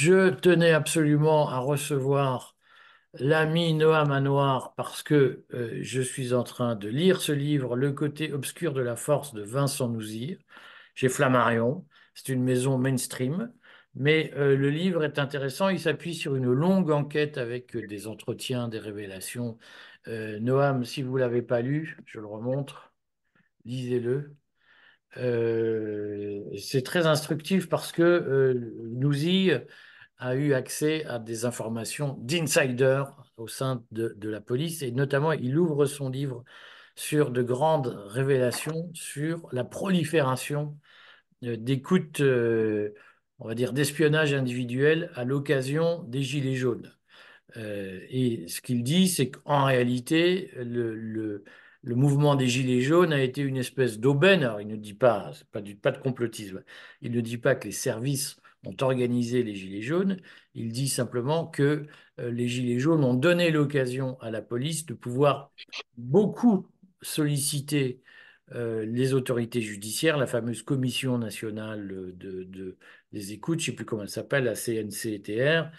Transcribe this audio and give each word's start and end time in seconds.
Je 0.00 0.30
tenais 0.30 0.70
absolument 0.72 1.50
à 1.50 1.58
recevoir 1.58 2.56
l'ami 3.14 3.74
Noam 3.74 4.08
Manoir 4.08 4.74
parce 4.74 5.02
que 5.02 5.44
euh, 5.52 5.78
je 5.82 6.00
suis 6.00 6.32
en 6.32 6.42
train 6.42 6.74
de 6.74 6.88
lire 6.88 7.20
ce 7.20 7.32
livre, 7.32 7.76
Le 7.76 7.92
côté 7.92 8.32
obscur 8.32 8.72
de 8.72 8.80
la 8.80 8.96
force 8.96 9.34
de 9.34 9.42
Vincent 9.42 9.90
Nouzir, 9.90 10.38
chez 10.94 11.10
Flammarion. 11.10 11.86
C'est 12.14 12.30
une 12.30 12.42
maison 12.42 12.78
mainstream, 12.78 13.52
mais 13.94 14.32
euh, 14.36 14.56
le 14.56 14.70
livre 14.70 15.04
est 15.04 15.18
intéressant. 15.18 15.68
Il 15.68 15.78
s'appuie 15.78 16.14
sur 16.14 16.34
une 16.34 16.50
longue 16.50 16.90
enquête 16.90 17.36
avec 17.36 17.76
des 17.76 18.06
entretiens, 18.06 18.68
des 18.68 18.78
révélations. 18.78 19.58
Euh, 20.08 20.38
Noam, 20.40 20.82
si 20.86 21.02
vous 21.02 21.16
ne 21.16 21.20
l'avez 21.20 21.42
pas 21.42 21.60
lu, 21.60 21.98
je 22.06 22.20
le 22.20 22.26
remontre, 22.26 22.94
lisez-le. 23.66 24.34
Euh, 25.18 26.42
c'est 26.58 26.84
très 26.84 27.06
instructif 27.06 27.68
parce 27.68 27.92
que 27.92 28.02
euh, 28.02 28.54
Nouzi 28.92 29.50
a 30.20 30.34
eu 30.36 30.52
accès 30.52 31.04
à 31.06 31.18
des 31.18 31.44
informations 31.46 32.16
d'insider 32.20 33.02
au 33.36 33.48
sein 33.48 33.84
de, 33.90 34.14
la 34.22 34.40
police 34.40 34.82
et 34.82 34.92
notamment 34.92 35.32
il 35.32 35.58
ouvre 35.58 35.86
son 35.86 36.10
livre 36.10 36.44
sur 36.94 37.30
de 37.30 37.42
grandes 37.42 37.88
révélations 38.08 38.90
sur 38.94 39.48
la 39.52 39.64
prolifération 39.64 40.78
euh, 41.44 41.56
d'écoutes, 41.56 42.20
euh, 42.20 42.94
on 43.38 43.48
va 43.48 43.54
dire, 43.54 43.72
d'espionnage 43.72 44.34
individuel 44.34 45.10
à 45.14 45.24
l'occasion 45.24 46.02
des 46.04 46.22
Gilets 46.22 46.56
jaunes. 46.56 46.92
Euh, 47.56 48.00
et 48.10 48.46
ce 48.48 48.60
qu'il 48.60 48.82
dit, 48.84 49.08
c'est 49.08 49.30
qu'en 49.30 49.64
réalité, 49.64 50.50
le, 50.56 51.44
le 51.82 51.94
mouvement 51.94 52.34
des 52.36 52.48
Gilets 52.48 52.82
jaunes 52.82 53.12
a 53.12 53.22
été 53.22 53.42
une 53.42 53.56
espèce 53.56 53.98
d'aubaine. 53.98 54.42
Alors, 54.44 54.60
il 54.60 54.68
ne 54.68 54.76
dit 54.76 54.94
pas, 54.94 55.32
pas, 55.52 55.60
du, 55.62 55.76
pas 55.76 55.90
de 55.92 55.98
complotisme, 55.98 56.62
il 57.00 57.12
ne 57.12 57.20
dit 57.20 57.38
pas 57.38 57.54
que 57.54 57.66
les 57.66 57.72
services 57.72 58.39
ont 58.64 58.76
organisé 58.80 59.42
les 59.42 59.54
Gilets 59.54 59.82
jaunes, 59.82 60.18
il 60.54 60.72
dit 60.72 60.88
simplement 60.88 61.46
que 61.46 61.86
euh, 62.18 62.30
les 62.30 62.48
Gilets 62.48 62.78
jaunes 62.78 63.04
ont 63.04 63.14
donné 63.14 63.50
l'occasion 63.50 64.18
à 64.20 64.30
la 64.30 64.42
police 64.42 64.86
de 64.86 64.94
pouvoir 64.94 65.52
beaucoup 65.96 66.66
solliciter 67.02 68.02
euh, 68.52 68.84
les 68.84 69.14
autorités 69.14 69.60
judiciaires, 69.60 70.18
la 70.18 70.26
fameuse 70.26 70.62
commission 70.62 71.18
nationale 71.18 71.88
de, 72.16 72.44
de 72.44 72.76
des 73.12 73.32
écoutes, 73.32 73.60
je 73.60 73.64
ne 73.64 73.70
sais 73.70 73.76
plus 73.76 73.84
comment 73.84 74.02
elle 74.02 74.08
s'appelle, 74.08 74.44
la 74.44 74.54
CNCTR, 74.54 75.70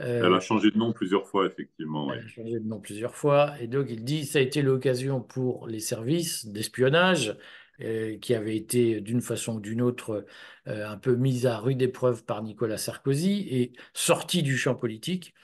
euh, 0.00 0.24
elle 0.24 0.34
a 0.34 0.40
changé 0.40 0.70
de 0.70 0.78
nom 0.78 0.92
plusieurs 0.92 1.26
fois, 1.26 1.46
effectivement. 1.46 2.12
Elle 2.12 2.24
a 2.24 2.28
changé 2.28 2.58
de 2.58 2.66
nom 2.66 2.80
plusieurs 2.80 3.14
fois. 3.14 3.54
Et 3.60 3.66
donc, 3.66 3.86
il 3.90 4.04
dit 4.04 4.24
ça 4.24 4.38
a 4.38 4.42
été 4.42 4.62
l'occasion 4.62 5.20
pour 5.20 5.66
les 5.68 5.80
services 5.80 6.46
d'espionnage 6.46 7.36
euh, 7.82 8.18
qui 8.18 8.34
avaient 8.34 8.56
été, 8.56 9.00
d'une 9.00 9.20
façon 9.20 9.56
ou 9.56 9.60
d'une 9.60 9.82
autre, 9.82 10.26
euh, 10.68 10.88
un 10.88 10.96
peu 10.96 11.14
mis 11.14 11.46
à 11.46 11.58
rude 11.58 11.82
épreuve 11.82 12.24
par 12.24 12.42
Nicolas 12.42 12.78
Sarkozy 12.78 13.46
et 13.50 13.72
sortis 13.94 14.42
du 14.42 14.56
champ 14.56 14.74
politique 14.74 15.34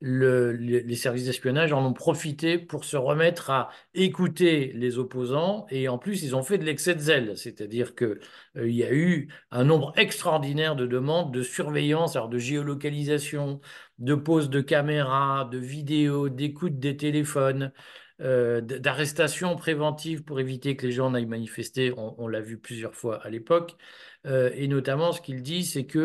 le, 0.00 0.52
les 0.52 0.94
services 0.94 1.24
d'espionnage 1.24 1.72
en 1.72 1.84
ont 1.86 1.92
profité 1.94 2.58
pour 2.58 2.84
se 2.84 2.96
remettre 2.98 3.50
à 3.50 3.70
écouter 3.94 4.72
les 4.74 4.98
opposants 4.98 5.66
et 5.70 5.88
en 5.88 5.96
plus 5.96 6.22
ils 6.22 6.36
ont 6.36 6.42
fait 6.42 6.58
de 6.58 6.64
l'excès 6.64 6.94
de 6.94 7.00
zèle, 7.00 7.36
c'est-à-dire 7.36 7.94
qu'il 7.94 8.18
euh, 8.58 8.70
y 8.70 8.84
a 8.84 8.92
eu 8.92 9.28
un 9.50 9.64
nombre 9.64 9.94
extraordinaire 9.96 10.76
de 10.76 10.86
demandes 10.86 11.32
de 11.32 11.42
surveillance, 11.42 12.14
alors 12.14 12.28
de 12.28 12.38
géolocalisation, 12.38 13.60
de 13.98 14.14
pose 14.14 14.50
de 14.50 14.60
caméras, 14.60 15.48
de 15.50 15.58
vidéos, 15.58 16.28
d'écoute 16.28 16.78
des 16.78 16.96
téléphones. 16.96 17.72
Euh, 18.22 18.62
d'arrestation 18.62 19.56
préventive 19.56 20.24
pour 20.24 20.40
éviter 20.40 20.74
que 20.74 20.86
les 20.86 20.92
gens 20.92 21.10
n'aillent 21.10 21.26
manifester, 21.26 21.92
on, 21.96 22.28
l'a 22.28 22.40
vu 22.40 22.56
plusieurs 22.58 22.94
fois 22.94 23.22
à 23.22 23.28
l'époque, 23.28 23.76
euh, 24.26 24.50
et 24.54 24.68
notamment 24.68 25.12
ce 25.12 25.20
qu'il 25.20 25.42
dit, 25.42 25.64
c'est 25.66 25.84
que 25.84 25.98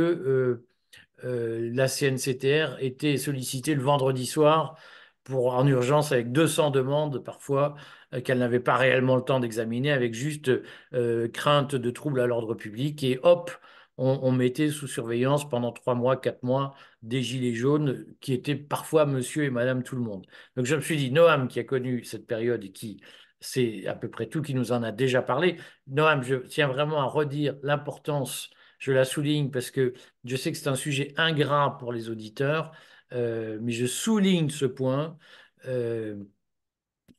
euh, 1.23 1.69
la 1.73 1.87
CNCTR 1.87 2.77
était 2.81 3.15
sollicitée 3.15 3.75
le 3.75 3.81
vendredi 3.81 4.25
soir 4.25 4.77
pour, 5.23 5.55
en 5.55 5.65
urgence 5.67 6.11
avec 6.11 6.31
200 6.33 6.71
demandes 6.71 7.23
parfois 7.23 7.75
qu'elle 8.25 8.39
n'avait 8.39 8.59
pas 8.59 8.75
réellement 8.75 9.15
le 9.15 9.21
temps 9.21 9.39
d'examiner 9.39 9.91
avec 9.91 10.13
juste 10.13 10.51
crainte 11.31 11.75
de 11.75 11.91
troubles 11.91 12.19
à 12.19 12.27
l'ordre 12.27 12.55
public. 12.55 13.03
Et 13.03 13.19
hop, 13.23 13.51
on, 14.03 14.31
mettait 14.31 14.69
sous 14.69 14.87
surveillance 14.87 15.47
pendant 15.47 15.71
trois 15.71 15.95
mois, 15.95 16.17
quatre 16.17 16.43
mois 16.43 16.73
des 17.03 17.21
gilets 17.21 17.53
jaunes 17.53 18.05
qui 18.19 18.33
étaient 18.33 18.55
parfois 18.55 19.05
monsieur 19.05 19.43
et 19.43 19.49
madame 19.49 19.83
tout 19.83 19.95
le 19.95 20.01
monde. 20.01 20.25
Donc 20.55 20.65
je 20.65 20.75
me 20.75 20.81
suis 20.81 20.97
dit, 20.97 21.11
Noam 21.11 21.47
qui 21.47 21.59
a 21.59 21.63
connu 21.63 22.03
cette 22.03 22.27
période 22.27 22.63
et 22.63 22.71
qui 22.71 23.01
c'est 23.39 23.87
à 23.87 23.95
peu 23.95 24.09
près 24.09 24.27
tout 24.27 24.41
qui 24.41 24.53
nous 24.53 24.71
en 24.71 24.83
a 24.83 24.91
déjà 24.91 25.21
parlé, 25.21 25.57
Noam, 25.87 26.23
je 26.23 26.35
tiens 26.35 26.67
vraiment 26.67 27.01
à 27.01 27.05
redire 27.05 27.55
l'importance 27.63 28.49
je 28.81 28.91
la 28.91 29.05
souligne 29.05 29.51
parce 29.51 29.69
que 29.69 29.93
je 30.25 30.35
sais 30.35 30.51
que 30.51 30.57
c'est 30.57 30.67
un 30.67 30.75
sujet 30.75 31.13
ingrat 31.15 31.77
pour 31.77 31.93
les 31.93 32.09
auditeurs, 32.09 32.71
euh, 33.13 33.59
mais 33.61 33.71
je 33.73 33.85
souligne 33.85 34.49
ce 34.49 34.65
point. 34.65 35.17
Euh, 35.67 36.15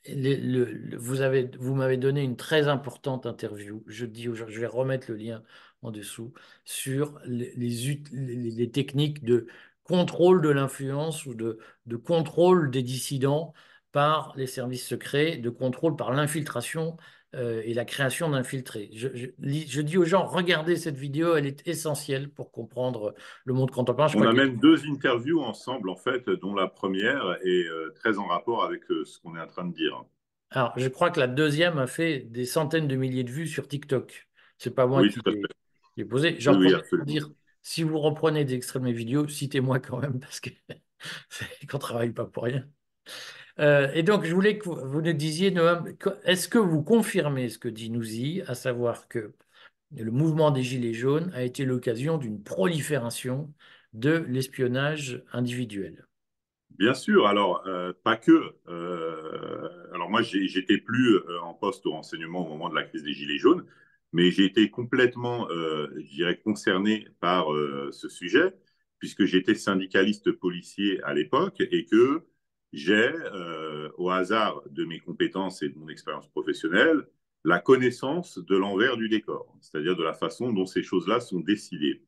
vous 0.08 1.14
vous 1.60 1.74
m'avez 1.74 1.96
donné 1.96 2.22
une 2.22 2.36
très 2.36 2.68
importante 2.68 3.26
interview. 3.26 3.84
Je 3.86 4.04
vais 4.06 4.66
remettre 4.66 5.10
le 5.10 5.16
lien 5.16 5.42
en 5.82 5.90
dessous 5.90 6.32
sur 6.64 7.20
les, 7.24 8.70
techniques 8.72 9.24
de 9.24 9.46
contrôle 9.84 10.42
de 10.42 10.48
l'influence 10.48 11.26
ou 11.26 11.34
de, 11.34 11.58
contrôle 11.96 12.70
des 12.70 12.82
dissidents 12.82 13.52
par 13.92 14.32
les 14.36 14.46
services 14.46 14.86
secrets, 14.86 15.36
de 15.36 15.50
contrôle 15.50 15.96
par 15.96 16.12
l'infiltration 16.12 16.96
euh, 17.34 17.62
et 17.64 17.72
la 17.72 17.86
création 17.86 18.28
d'infiltrés. 18.28 18.90
Je, 18.92 19.08
je, 19.08 19.80
dis 19.80 19.96
aux 19.96 20.04
gens, 20.04 20.26
regardez 20.26 20.76
cette 20.76 20.96
vidéo, 20.96 21.34
elle 21.34 21.46
est 21.46 21.66
essentielle 21.66 22.28
pour 22.28 22.52
comprendre 22.52 23.14
le 23.44 23.54
monde 23.54 23.70
contemporain. 23.70 24.08
On 24.14 24.22
a 24.22 24.34
même 24.34 24.58
deux 24.58 24.84
interviews 24.86 25.40
ensemble, 25.40 25.88
en 25.88 25.96
fait, 25.96 26.28
dont 26.28 26.54
la 26.54 26.68
première 26.68 27.38
est 27.42 27.66
euh, 27.68 27.90
très 27.94 28.18
en 28.18 28.26
rapport 28.26 28.64
avec 28.64 28.82
euh, 28.90 29.06
ce 29.06 29.18
qu'on 29.18 29.34
est 29.34 29.40
en 29.40 29.46
train 29.46 29.64
de 29.64 29.72
dire. 29.72 30.04
Alors, 30.50 30.74
je 30.76 30.88
crois 30.88 31.10
que 31.10 31.20
la 31.20 31.26
deuxième 31.26 31.78
a 31.78 31.86
fait 31.86 32.18
des 32.18 32.44
centaines 32.44 32.86
de 32.86 32.96
milliers 32.96 33.24
de 33.24 33.30
vues 33.30 33.48
sur 33.48 33.66
TikTok. 33.66 34.28
C'est 34.58 34.74
pas 34.74 34.86
moi 34.86 35.02
qui 35.08 35.18
l'ai 35.96 36.04
posé. 36.04 36.36
J'en 36.38 36.58
oui, 36.58 36.70
pour 36.90 37.04
dire, 37.06 37.30
si 37.62 37.82
vous 37.82 37.98
reprenez 37.98 38.44
des 38.44 38.54
extraits 38.54 38.82
de 38.82 38.88
mes 38.88 38.92
vidéos, 38.92 39.26
citez-moi 39.26 39.78
quand 39.78 39.98
même, 39.98 40.20
parce 40.20 40.40
qu'on 41.70 41.78
ne 41.78 41.80
travaille 41.80 42.12
pas 42.12 42.26
pour 42.26 42.42
rien. 42.44 42.66
Euh, 43.58 43.88
et 43.94 44.02
donc, 44.02 44.24
je 44.24 44.34
voulais 44.34 44.58
que 44.58 44.68
vous 44.68 45.02
nous 45.02 45.12
disiez, 45.12 45.50
Noam, 45.50 45.92
est-ce 46.24 46.48
que 46.48 46.58
vous 46.58 46.82
confirmez 46.82 47.48
ce 47.48 47.58
que 47.58 47.68
dit 47.68 47.90
Nouzi, 47.90 48.42
à 48.46 48.54
savoir 48.54 49.08
que 49.08 49.32
le 49.94 50.10
mouvement 50.10 50.50
des 50.50 50.62
Gilets 50.62 50.94
jaunes 50.94 51.30
a 51.34 51.42
été 51.42 51.64
l'occasion 51.64 52.16
d'une 52.16 52.42
prolifération 52.42 53.52
de 53.92 54.24
l'espionnage 54.28 55.22
individuel? 55.32 56.06
Bien 56.78 56.94
sûr, 56.94 57.26
alors 57.26 57.66
euh, 57.66 57.92
pas 58.02 58.16
que. 58.16 58.54
Euh, 58.68 59.68
alors 59.92 60.08
moi, 60.08 60.22
j'étais 60.22 60.78
plus 60.78 61.18
en 61.42 61.52
poste 61.52 61.84
au 61.84 61.92
renseignement 61.92 62.46
au 62.46 62.48
moment 62.48 62.70
de 62.70 62.74
la 62.74 62.84
crise 62.84 63.02
des 63.02 63.12
Gilets 63.12 63.38
jaunes, 63.38 63.66
mais 64.12 64.30
j'ai 64.30 64.46
été 64.46 64.70
complètement, 64.70 65.46
je 65.50 66.14
dirais, 66.14 66.38
concerné 66.38 67.06
par 67.20 67.46
ce 67.90 68.08
sujet, 68.08 68.54
puisque 68.98 69.26
j'étais 69.26 69.54
syndicaliste 69.54 70.32
policier 70.32 71.02
à 71.02 71.12
l'époque 71.12 71.60
et 71.60 71.84
que 71.84 72.24
j'ai, 72.72 72.94
euh, 72.94 73.90
au 73.98 74.10
hasard 74.10 74.62
de 74.70 74.84
mes 74.84 74.98
compétences 74.98 75.62
et 75.62 75.68
de 75.68 75.78
mon 75.78 75.88
expérience 75.88 76.28
professionnelle, 76.28 77.06
la 77.44 77.58
connaissance 77.58 78.38
de 78.38 78.56
l'envers 78.56 78.96
du 78.96 79.08
décor, 79.08 79.56
c'est-à-dire 79.60 79.96
de 79.96 80.02
la 80.02 80.14
façon 80.14 80.52
dont 80.52 80.66
ces 80.66 80.82
choses-là 80.82 81.20
sont 81.20 81.40
décidées. 81.40 82.02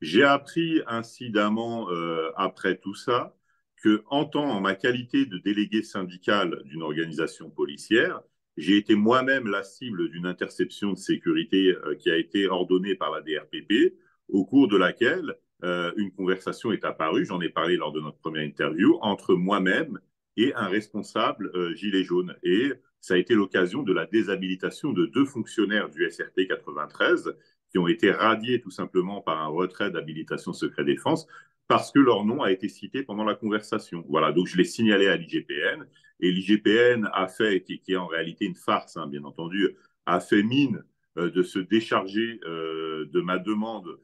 J'ai 0.00 0.22
appris 0.22 0.80
incidemment, 0.86 1.90
euh, 1.90 2.30
après 2.36 2.78
tout 2.78 2.94
ça, 2.94 3.36
que 3.82 4.02
en 4.06 4.24
tant 4.24 4.48
en 4.50 4.60
ma 4.60 4.74
qualité 4.74 5.26
de 5.26 5.38
délégué 5.38 5.82
syndical 5.82 6.62
d'une 6.64 6.82
organisation 6.82 7.50
policière, 7.50 8.22
j'ai 8.56 8.76
été 8.76 8.94
moi-même 8.94 9.48
la 9.48 9.62
cible 9.62 10.08
d'une 10.10 10.26
interception 10.26 10.92
de 10.92 10.98
sécurité 10.98 11.76
euh, 11.84 11.94
qui 11.94 12.10
a 12.10 12.16
été 12.16 12.46
ordonnée 12.48 12.94
par 12.94 13.10
la 13.10 13.20
DRPP, 13.20 13.94
au 14.28 14.44
cours 14.44 14.68
de 14.68 14.76
laquelle 14.76 15.36
euh, 15.64 15.92
une 15.96 16.12
conversation 16.12 16.72
est 16.72 16.84
apparue, 16.84 17.24
j'en 17.24 17.40
ai 17.40 17.48
parlé 17.48 17.76
lors 17.76 17.92
de 17.92 18.00
notre 18.00 18.18
première 18.18 18.42
interview, 18.42 18.98
entre 19.00 19.34
moi-même 19.34 19.98
et 20.36 20.54
un 20.54 20.68
responsable 20.68 21.50
euh, 21.54 21.74
gilet 21.74 22.04
jaune. 22.04 22.36
Et 22.42 22.72
ça 23.00 23.14
a 23.14 23.16
été 23.16 23.34
l'occasion 23.34 23.82
de 23.82 23.92
la 23.92 24.06
déshabilitation 24.06 24.92
de 24.92 25.06
deux 25.06 25.24
fonctionnaires 25.24 25.88
du 25.88 26.08
SRT 26.10 26.46
93 26.46 27.34
qui 27.70 27.78
ont 27.78 27.88
été 27.88 28.10
radiés 28.10 28.60
tout 28.60 28.70
simplement 28.70 29.22
par 29.22 29.40
un 29.40 29.46
retrait 29.46 29.90
d'habilitation 29.90 30.52
secret 30.52 30.84
défense 30.84 31.26
parce 31.68 31.90
que 31.90 31.98
leur 31.98 32.24
nom 32.24 32.42
a 32.42 32.52
été 32.52 32.68
cité 32.68 33.02
pendant 33.02 33.24
la 33.24 33.34
conversation. 33.34 34.04
Voilà, 34.08 34.32
donc 34.32 34.46
je 34.46 34.56
l'ai 34.56 34.64
signalé 34.64 35.08
à 35.08 35.16
l'IGPN 35.16 35.86
et 36.20 36.30
l'IGPN 36.30 37.08
a 37.12 37.28
fait, 37.28 37.62
qui, 37.62 37.80
est 37.88 37.96
en 37.96 38.06
réalité 38.06 38.44
une 38.44 38.54
farce, 38.54 38.96
hein, 38.96 39.06
bien 39.06 39.24
entendu, 39.24 39.76
a 40.04 40.20
fait 40.20 40.42
mine 40.42 40.84
euh, 41.18 41.30
de 41.30 41.42
se 41.42 41.58
décharger 41.58 42.40
de 42.44 43.20
ma 43.20 43.38
demande 43.38 43.98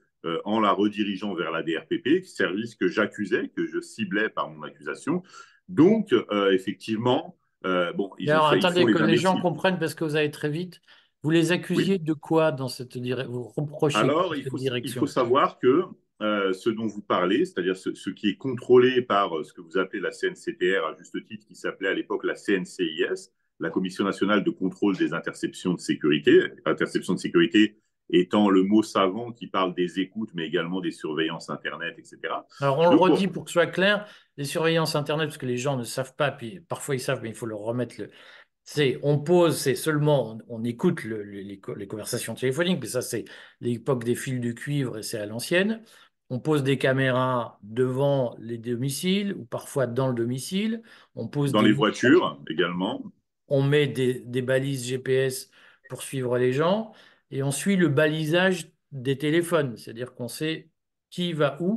en 0.45 0.61
la 0.61 0.73
redirigeant 0.73 1.35
vers 1.35 1.51
la 1.51 1.63
DRPP, 1.63 2.25
service 2.25 2.75
que 2.75 2.89
j'accusais, 2.89 3.49
que 3.49 3.67
je 3.67 3.81
ciblais 3.81 4.29
par 4.29 4.49
mon 4.51 4.63
accusation. 4.63 5.23
Donc, 5.69 6.13
euh, 6.13 6.53
effectivement, 6.53 7.37
euh, 7.65 7.93
bon, 7.93 8.11
ils 8.19 8.31
Alors, 8.31 8.49
attendez 8.49 8.85
que 8.85 9.03
les 9.03 9.17
gens 9.17 9.41
comprennent 9.41 9.79
parce 9.79 9.95
que 9.95 10.05
vous 10.05 10.17
allez 10.17 10.31
très 10.31 10.51
vite. 10.51 10.81
Vous 11.23 11.31
les 11.31 11.53
accusiez 11.53 11.99
de 11.99 12.13
quoi 12.13 12.51
dans 12.51 12.69
cette 12.69 12.99
direction 12.99 13.33
Vous 13.33 13.45
reprochez 13.45 13.97
Alors, 13.97 14.35
il 14.35 14.45
faut, 14.45 14.59
il 14.59 14.93
faut 14.93 15.07
savoir 15.07 15.59
que 15.59 15.85
euh, 16.21 16.53
ce 16.53 16.69
dont 16.69 16.87
vous 16.87 17.01
parlez, 17.01 17.45
c'est-à-dire 17.45 17.77
ce, 17.77 17.95
ce, 17.95 18.11
qui 18.11 18.29
est 18.29 18.37
contrôlé 18.37 19.03
par 19.03 19.37
euh, 19.37 19.45
ce 19.45 19.53
que 19.53 19.61
vous 19.61 19.79
appelez 19.79 20.01
la 20.01 20.11
CNCTR, 20.11 20.85
à 20.85 20.97
juste 20.99 21.25
titre, 21.25 21.47
qui 21.47 21.55
s'appelait 21.55 21.89
à 21.89 21.95
l'époque 21.95 22.25
la 22.25 22.35
CNCIS, 22.35 23.31
la 23.61 23.71
Commission 23.71 24.05
nationale 24.05 24.43
de 24.43 24.51
contrôle 24.51 24.97
des 24.97 25.15
interceptions 25.15 25.75
de 25.75 25.81
sécurité. 25.81 26.41
Interception 26.65 27.15
de 27.15 27.19
sécurité 27.19 27.77
étant 28.13 28.51
le 28.51 28.63
mot 28.63 28.83
savant 28.83 29.33
qui 29.33 29.47
parle 29.47 29.75
des 29.75 29.99
écoutes, 29.99 30.31
mais 30.35 30.47
également 30.47 30.81
des 30.81 30.91
surveillances 30.91 31.51
Internet, 31.51 31.95
etc. 31.99 32.19
Alors 32.61 32.79
on 32.79 32.91
le 32.91 32.97
redit 32.97 33.27
pour 33.27 33.45
que 33.45 33.51
ce 33.51 33.55
soit 33.55 33.67
clair, 33.67 34.07
les 34.37 34.45
surveillances 34.45 34.95
Internet, 34.95 35.29
parce 35.29 35.39
que 35.39 35.47
les 35.47 35.57
gens 35.57 35.77
ne 35.77 35.85
savent 35.85 36.15
pas, 36.15 36.31
puis 36.31 36.61
parfois 36.61 36.95
ils 36.95 37.01
savent, 37.01 37.21
mais 37.23 37.31
il 37.31 37.35
faut 37.35 37.47
leur 37.47 37.61
remettre 37.61 37.97
le... 37.99 38.11
C'est, 38.65 39.01
on 39.03 39.19
pose, 39.19 39.57
c'est 39.57 39.75
seulement, 39.75 40.39
on, 40.49 40.63
écoute 40.63 41.03
les, 41.03 41.43
les, 41.43 41.87
conversations 41.89 42.35
téléphoniques, 42.35 42.79
mais 42.81 42.87
ça 42.87 43.03
c'est 43.03 43.25
l'époque 43.61 44.05
des 44.05 44.15
fils 44.15 44.41
de 44.41 44.53
cuivre 44.53 44.99
et 44.99 45.03
c'est 45.03 45.19
à 45.19 45.27
l'ancienne. 45.27 45.83
On 46.31 46.39
pose 46.39 46.63
des 46.63 46.79
caméras 46.79 47.59
devant 47.63 48.37
les 48.39 48.59
domiciles 48.59 49.35
ou 49.35 49.45
parfois 49.45 49.89
dans 49.89 50.07
le 50.07 50.15
domicile. 50.15 50.83
On 51.17 51.27
pose 51.27 51.51
dans 51.51 51.61
les 51.61 51.73
voitures 51.73 52.41
également. 52.49 53.03
On 53.49 53.63
met 53.63 53.89
des, 53.89 54.21
des 54.21 54.43
balises 54.43 54.87
GPS 54.87 55.51
pour 55.91 56.03
suivre 56.03 56.39
les 56.39 56.53
gens 56.53 56.93
et 57.33 57.43
on 57.43 57.51
suit 57.51 57.77
le 57.77 57.89
balisage 57.89 58.71
des 58.93 59.17
téléphones, 59.17 59.77
c'est-à-dire 59.79 60.15
qu'on 60.15 60.29
sait 60.29 60.69
qui 61.11 61.33
va 61.33 61.57
où. 61.61 61.77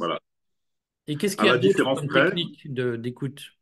Et 1.07 1.16
qu'est-ce 1.16 1.38
qu'il 1.38 1.46
y 1.46 1.50
a 1.50 1.57
d'autre 1.57 1.96
comme 1.96 2.07
technique 2.10 2.72
d'écoute 2.74 3.54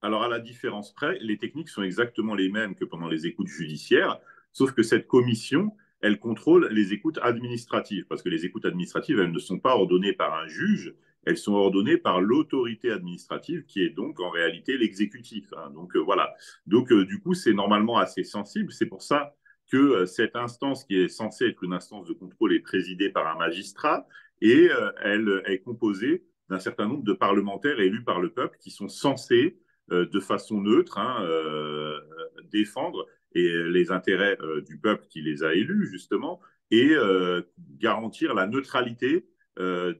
Alors, 0.00 0.22
à 0.22 0.28
la 0.28 0.38
différence 0.38 0.94
près, 0.94 1.18
les 1.20 1.36
techniques 1.36 1.68
sont 1.68 1.82
exactement 1.82 2.34
les 2.34 2.48
mêmes 2.50 2.76
que 2.76 2.84
pendant 2.84 3.08
les 3.08 3.26
écoutes 3.26 3.48
judiciaires, 3.48 4.20
sauf 4.52 4.72
que 4.72 4.84
cette 4.84 5.08
commission, 5.08 5.72
elle 6.00 6.20
contrôle 6.20 6.68
les 6.70 6.92
écoutes 6.92 7.18
administratives, 7.20 8.06
parce 8.06 8.22
que 8.22 8.28
les 8.28 8.44
écoutes 8.44 8.64
administratives, 8.64 9.18
elles 9.18 9.32
ne 9.32 9.38
sont 9.38 9.58
pas 9.58 9.74
ordonnées 9.74 10.12
par 10.12 10.34
un 10.34 10.46
juge, 10.46 10.94
elles 11.26 11.38
sont 11.38 11.54
ordonnées 11.54 11.96
par 11.96 12.20
l'autorité 12.20 12.92
administrative, 12.92 13.64
qui 13.64 13.82
est 13.82 13.90
donc 13.90 14.20
en 14.20 14.30
réalité 14.30 14.76
l'exécutif. 14.76 15.52
Hein. 15.56 15.70
Donc 15.70 15.96
euh, 15.96 16.00
voilà. 16.00 16.32
Donc 16.66 16.92
euh, 16.92 17.04
du 17.06 17.18
coup, 17.18 17.34
c'est 17.34 17.54
normalement 17.54 17.96
assez 17.96 18.22
sensible. 18.22 18.70
C'est 18.72 18.86
pour 18.86 19.02
ça 19.02 19.34
que 19.70 19.76
euh, 19.76 20.06
cette 20.06 20.36
instance 20.36 20.84
qui 20.84 20.96
est 20.96 21.08
censée 21.08 21.46
être 21.46 21.64
une 21.64 21.72
instance 21.72 22.06
de 22.06 22.12
contrôle 22.12 22.54
est 22.54 22.60
présidée 22.60 23.10
par 23.10 23.26
un 23.26 23.38
magistrat 23.38 24.06
et 24.40 24.68
euh, 24.70 24.90
elle 25.02 25.42
est 25.46 25.60
composée 25.60 26.24
d'un 26.48 26.58
certain 26.58 26.86
nombre 26.86 27.04
de 27.04 27.12
parlementaires 27.12 27.80
élus 27.80 28.04
par 28.04 28.20
le 28.20 28.30
peuple 28.30 28.58
qui 28.60 28.70
sont 28.70 28.88
censés, 28.88 29.58
euh, 29.90 30.06
de 30.06 30.20
façon 30.20 30.60
neutre, 30.60 30.98
hein, 30.98 31.26
défendre 32.50 33.06
les 33.34 33.90
intérêts 33.90 34.38
du 34.64 34.78
peuple 34.78 35.06
qui 35.08 35.20
les 35.20 35.42
a 35.42 35.54
élus, 35.54 35.88
justement, 35.88 36.40
et 36.70 36.94
garantir 37.80 38.32
la 38.32 38.46
neutralité 38.46 39.26
dans 39.56 39.98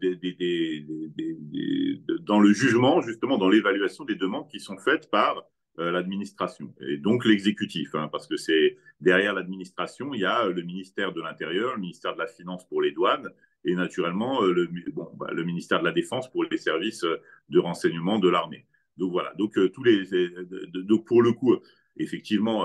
le 2.39 2.53
jugement, 2.53 3.01
justement, 3.01 3.39
dans 3.39 3.49
l'évaluation 3.49 4.05
des 4.05 4.15
demandes 4.15 4.49
qui 4.49 4.61
sont 4.61 4.79
faites 4.79 5.11
par 5.11 5.39
euh, 5.39 5.41
l'administration 5.77 6.73
et 6.81 6.99
donc 6.99 7.25
l'exécutif, 7.25 7.95
hein, 7.95 8.09
parce 8.11 8.27
que 8.27 8.37
c'est 8.37 8.77
derrière 9.01 9.35
l'administration, 9.35 10.15
il 10.15 10.21
y 10.21 10.25
a 10.25 10.47
le 10.47 10.63
ministère 10.63 11.13
de 11.13 11.21
l'Intérieur, 11.21 11.75
le 11.75 11.81
ministère 11.81 12.15
de 12.15 12.19
la 12.19 12.27
Finance 12.27 12.67
pour 12.69 12.81
les 12.81 12.93
douanes 12.93 13.29
et 13.65 13.75
naturellement 13.75 14.43
euh, 14.43 14.53
le, 14.53 14.69
bon, 14.93 15.11
bah, 15.17 15.31
le 15.33 15.45
ministère 15.45 15.81
de 15.81 15.85
la 15.85 15.93
Défense 15.93 16.31
pour 16.31 16.45
les 16.45 16.59
services 16.59 17.05
euh, 17.05 17.21
de 17.49 17.59
renseignement 17.59 18.19
de 18.19 18.29
l'armée. 18.29 18.67
Donc 18.97 19.11
voilà, 19.11 19.35
donc 19.35 19.55
tous 19.73 19.83
les, 19.83 20.05
donc 20.73 21.05
pour 21.05 21.21
le 21.21 21.33
coup, 21.33 21.57
effectivement, 21.97 22.65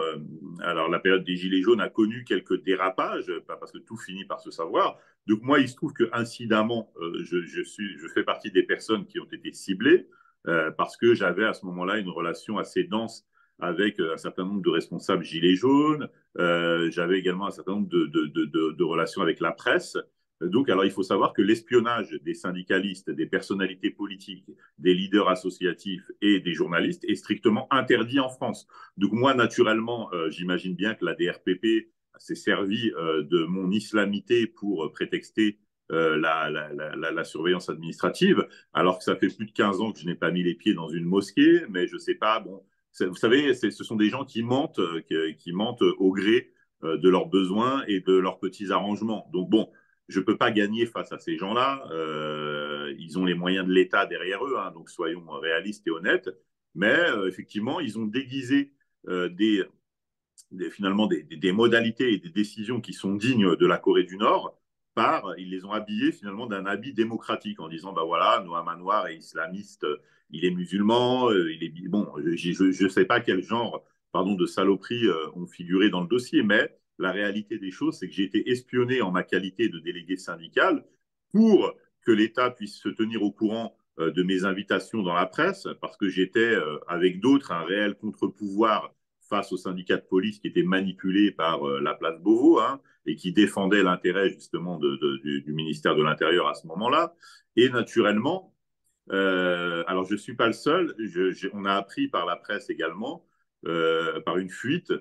alors 0.62 0.88
la 0.88 1.00
période 1.00 1.24
des 1.24 1.36
gilets 1.36 1.64
jaunes 1.64 1.82
a 1.82 1.90
connu 1.90 2.24
quelques 2.24 2.64
dérapages, 2.64 3.34
parce 3.48 3.72
que 3.72 3.80
tout 3.80 3.98
finit 3.98 4.26
par 4.26 4.40
se 4.40 4.52
savoir. 4.52 5.00
Donc 5.26 5.42
moi, 5.42 5.60
il 5.60 5.68
se 5.68 5.76
trouve 5.76 5.92
que 5.92 6.08
incidemment, 6.14 6.94
je, 7.24 7.42
je, 7.42 7.64
suis, 7.64 7.98
je 7.98 8.08
fais 8.10 8.24
partie 8.24 8.52
des 8.52 8.62
personnes 8.62 9.08
qui 9.08 9.20
ont 9.20 9.28
été 9.32 9.52
ciblées. 9.54 10.06
Euh, 10.48 10.72
parce 10.72 10.96
que 10.96 11.14
j'avais 11.14 11.46
à 11.46 11.54
ce 11.54 11.66
moment-là 11.66 11.98
une 11.98 12.10
relation 12.10 12.58
assez 12.58 12.84
dense 12.84 13.26
avec 13.60 14.00
euh, 14.00 14.14
un 14.14 14.18
certain 14.18 14.46
nombre 14.46 14.62
de 14.62 14.70
responsables 14.70 15.24
gilets 15.24 15.56
jaunes. 15.56 16.08
Euh, 16.38 16.90
j'avais 16.92 17.20
également 17.20 17.48
un 17.48 17.52
certain 17.52 17.74
nombre 17.74 17.90
de, 17.90 18.84
relations 18.84 19.22
avec 19.22 19.40
la 19.42 19.52
presse. 19.52 19.98
Donc, 20.42 20.70
alors, 20.70 20.86
il 20.86 20.92
faut 20.92 21.04
savoir 21.04 21.34
que 21.34 21.42
l'espionnage 21.42 22.18
des 22.24 22.34
syndicalistes, 22.34 23.10
des 23.10 23.26
personnalités 23.26 23.90
politiques, 23.90 24.50
des 24.78 24.94
leaders 24.94 25.28
associatifs 25.28 26.10
et 26.22 26.40
des 26.40 26.54
journalistes 26.54 27.04
est 27.04 27.16
strictement 27.16 27.68
interdit 27.74 28.22
en 28.22 28.30
France. 28.30 28.66
Donc, 28.96 29.12
moi, 29.12 29.34
naturellement, 29.34 30.10
j'imagine 30.30 30.76
bien 30.76 30.96
que 30.96 31.04
la 31.04 31.14
DRPP 31.14 31.92
s'est 32.18 32.36
servi 32.36 32.90
de 32.90 33.46
mon 33.48 33.70
islamité 33.70 34.48
pour 34.48 34.90
prétexter 34.94 35.60
euh, 35.92 36.18
la, 36.18 36.52
la, 36.52 37.12
la, 37.12 37.24
surveillance 37.24 37.68
administrative, 37.70 38.48
alors 38.74 39.00
que 39.00 39.04
ça 39.04 39.16
fait 39.16 39.28
plus 39.36 39.48
de 39.48 39.52
15 39.52 39.82
ans 39.82 39.92
que 39.92 40.00
je 40.00 40.06
n'ai 40.06 40.14
pas 40.14 40.30
mis 40.30 40.44
les 40.44 40.54
pieds 40.54 40.76
dans 40.76 40.88
une 40.88 41.06
mosquée, 41.06 41.64
mais 41.68 41.88
je 41.88 41.96
ne 41.96 42.00
sais 42.00 42.14
pas, 42.14 42.40
bon, 42.40 42.64
vous 43.02 43.16
savez, 43.16 43.56
ce 43.56 43.72
sont 43.72 43.96
des 43.96 44.10
gens 44.10 44.24
qui 44.24 44.44
mentent, 44.44 44.78
euh, 44.78 45.02
qui, 45.38 45.52
mentent 45.52 45.82
au 45.82 46.12
gré 46.12 46.52
euh, 46.84 46.98
de 46.98 47.10
leurs 47.10 47.26
besoins 47.26 47.84
et 47.88 48.02
de 48.02 48.14
leurs 48.14 48.38
petits 48.38 48.72
arrangements. 48.72 49.32
Donc 49.34 49.50
bon, 49.50 49.72
je 50.10 50.20
ne 50.20 50.26
peux 50.26 50.38
pas 50.38 50.52
gagner 50.52 50.86
face 50.86 51.12
à 51.12 51.18
ces 51.18 51.38
gens-là. 51.38 51.84
ils 53.00 53.18
ont 53.18 53.26
les 53.26 53.34
moyens 53.36 53.66
de 53.66 53.74
l'État 53.74 54.06
derrière 54.06 54.46
eux, 54.46 54.58
hein, 54.60 54.72
donc 54.72 54.92
soyons 54.92 55.26
réalistes 55.42 55.88
et 55.88 55.92
honnêtes. 55.92 56.30
Mais 56.76 56.98
effectivement, 57.28 57.80
ils 57.80 57.98
ont 57.98 58.06
déguisé 58.06 58.74
des, 59.08 59.64
finalement 60.70 61.08
des, 61.08 61.52
modalités 61.52 62.14
et 62.14 62.20
des 62.20 62.30
décisions 62.30 62.80
qui 62.80 62.94
sont 62.94 63.16
dignes 63.16 63.56
de 63.56 63.66
la 63.66 63.78
Corée 63.78 64.04
du 64.04 64.18
Nord 64.18 64.56
ils 65.38 65.50
les 65.50 65.66
ont 65.66 65.72
habillés 65.72 66.12
finalement 66.12 66.48
d'un 66.48 66.66
habit 66.66 66.94
démocratique 66.94 67.60
en 67.60 67.70
disant 67.70 67.94
bah 67.94 68.04
voilà, 68.06 68.44
Noam 68.46 68.70
Noir 68.80 69.08
est 69.08 69.18
islamiste, 69.18 69.86
il 70.32 70.46
est 70.46 70.52
musulman, 70.52 71.30
euh, 71.30 71.52
il 71.52 71.64
est 71.64 71.88
bon, 71.88 72.12
je 72.18 72.84
ne 72.84 72.90
sais 72.90 73.06
pas 73.06 73.20
quel 73.20 73.42
genre 73.42 73.84
pardon 74.12 74.36
de 74.36 74.46
saloperies 74.46 75.08
euh, 75.08 75.30
ont 75.36 75.48
figuré 75.48 75.90
dans 75.90 76.02
le 76.02 76.08
dossier, 76.08 76.44
mais 76.44 76.76
la 76.98 77.12
réalité 77.12 77.60
des 77.60 77.72
choses, 77.72 77.98
c'est 77.98 78.08
que 78.08 78.14
j'ai 78.14 78.24
été 78.24 78.50
espionné 78.50 79.02
en 79.02 79.12
ma 79.12 79.24
qualité 79.24 79.70
de 79.70 79.80
délégué 79.80 80.18
syndical 80.18 80.84
pour 81.32 81.74
que 82.02 82.12
l'État 82.12 82.50
puisse 82.52 82.76
se 82.76 82.90
tenir 82.90 83.22
au 83.24 83.32
courant 83.32 83.78
euh, 84.00 84.12
de 84.12 84.24
mes 84.24 84.46
invitations 84.46 85.02
dans 85.02 85.14
la 85.14 85.26
presse, 85.26 85.68
parce 85.82 85.96
que 85.98 86.10
j'étais 86.10 86.56
avec 86.88 87.20
d'autres 87.20 87.52
un 87.52 87.64
réel 87.64 87.96
contre-pouvoir 87.96 88.94
face 89.30 89.52
aux 89.54 89.58
syndicats 89.58 89.98
de 89.98 90.06
police 90.06 90.40
qui 90.40 90.48
étaient 90.48 90.64
manipulés 90.64 91.32
par 91.32 91.68
euh, 91.68 91.80
la 91.80 91.94
place 91.94 92.20
Beauvau 92.20 92.60
hein, 92.60 92.82
et 93.06 93.16
qui 93.16 93.32
défendaient 93.32 93.84
l'intérêt 93.84 94.30
justement 94.30 94.80
du, 94.80 95.54
ministère 95.54 95.96
de 95.96 96.04
l'Intérieur 96.04 96.48
à 96.48 96.56
ce 96.56 96.68
moment-là. 96.68 97.14
Et 97.56 97.70
naturellement, 97.70 98.54
euh, 99.12 99.84
alors 99.88 100.06
je 100.06 100.14
ne 100.14 100.18
suis 100.18 100.36
pas 100.36 100.48
le 100.48 100.54
seul, 100.54 100.96
on 101.54 101.66
a 101.66 101.74
appris 101.74 102.08
par 102.08 102.26
la 102.26 102.36
presse 102.36 102.70
également, 102.70 103.26
euh, 103.66 104.20
par 104.22 104.38
une 104.38 104.50
fuite, 104.50 104.94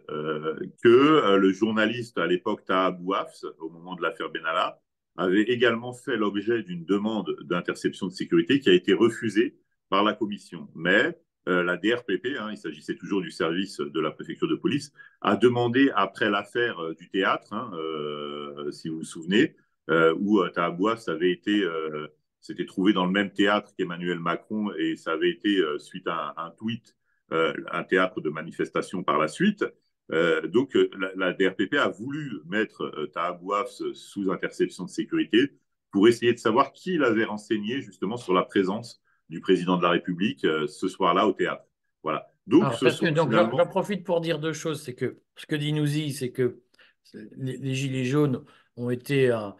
que 0.82 1.36
le 1.36 1.52
journaliste 1.52 2.18
à 2.18 2.26
l'époque 2.26 2.64
Taha 2.64 2.90
Bouafs, 2.92 3.44
au 3.58 3.70
moment 3.70 3.94
de 3.94 4.02
l'affaire 4.02 4.30
Benalla, 4.30 4.80
avait 5.16 5.42
également 5.42 5.92
fait 5.92 6.16
l'objet 6.16 6.62
d'une 6.62 6.84
demande 6.84 7.36
d'interception 7.42 8.06
de 8.06 8.12
sécurité 8.12 8.60
qui 8.60 8.70
a 8.70 8.72
été 8.72 8.94
refusée 8.94 9.58
par 9.88 10.04
la 10.04 10.14
commission. 10.14 10.68
Mais 10.74 11.18
la 11.48 11.76
DRPP, 11.76 12.36
hein, 12.38 12.50
il 12.50 12.58
s'agissait 12.58 12.96
toujours 12.96 13.22
du 13.22 13.30
service 13.30 13.78
de 13.78 14.00
la 14.00 14.10
préfecture 14.10 14.48
de 14.48 14.54
police, 14.54 14.92
a 15.20 15.36
demandé 15.36 15.90
après 15.94 16.30
l'affaire 16.30 16.78
euh, 16.80 16.94
du 16.94 17.08
théâtre, 17.08 17.52
hein, 17.52 17.70
euh, 17.74 18.70
si 18.70 18.88
vous 18.88 18.98
vous 18.98 19.04
souvenez, 19.04 19.56
où 20.20 20.46
Tahabouaf 20.50 20.98
s'était 20.98 22.66
trouvé 22.66 22.92
dans 22.92 23.06
le 23.06 23.10
même 23.10 23.32
théâtre 23.32 23.72
qu'Emmanuel 23.74 24.18
Macron 24.18 24.70
et 24.76 24.96
ça 24.96 25.12
avait 25.12 25.30
été 25.30 25.62
suite 25.78 26.06
à 26.06 26.34
un, 26.36 26.50
tweet, 26.50 26.94
un 27.30 27.84
théâtre 27.84 28.20
de 28.20 28.28
manifestation 28.28 29.02
par 29.02 29.16
la 29.16 29.28
suite. 29.28 29.64
donc 30.44 30.76
la, 31.16 31.32
DRPP 31.32 31.76
a 31.76 31.88
voulu 31.88 32.40
mettre 32.44 33.08
Tahabouaf 33.14 33.70
sous 33.94 34.30
interception 34.30 34.84
de 34.84 34.90
sécurité 34.90 35.54
pour 35.90 36.06
essayer 36.06 36.34
de 36.34 36.38
savoir 36.38 36.74
qui 36.74 36.98
l'avait 36.98 37.24
renseigné 37.24 37.80
justement 37.80 38.18
sur 38.18 38.34
la 38.34 38.42
présence 38.42 39.00
du 39.28 39.40
président 39.40 39.76
de 39.76 39.82
la 39.82 39.90
République 39.90 40.44
euh, 40.44 40.66
ce 40.66 40.88
soir-là 40.88 41.26
au 41.26 41.32
théâtre. 41.32 41.64
Voilà. 42.02 42.30
Donc, 42.46 42.64
j'en 42.80 43.66
profite 43.66 44.04
pour 44.04 44.20
dire 44.20 44.38
deux 44.38 44.54
choses. 44.54 44.82
C'est 44.82 44.94
que 44.94 45.20
ce 45.36 45.46
que 45.46 45.54
dit 45.54 45.72
Nouzi, 45.72 46.12
c'est 46.12 46.30
que 46.30 46.62
les, 47.36 47.74
gilets 47.74 48.04
jaunes 48.04 48.44
ont 48.76 48.90
été 48.90 49.30
à, 49.30 49.56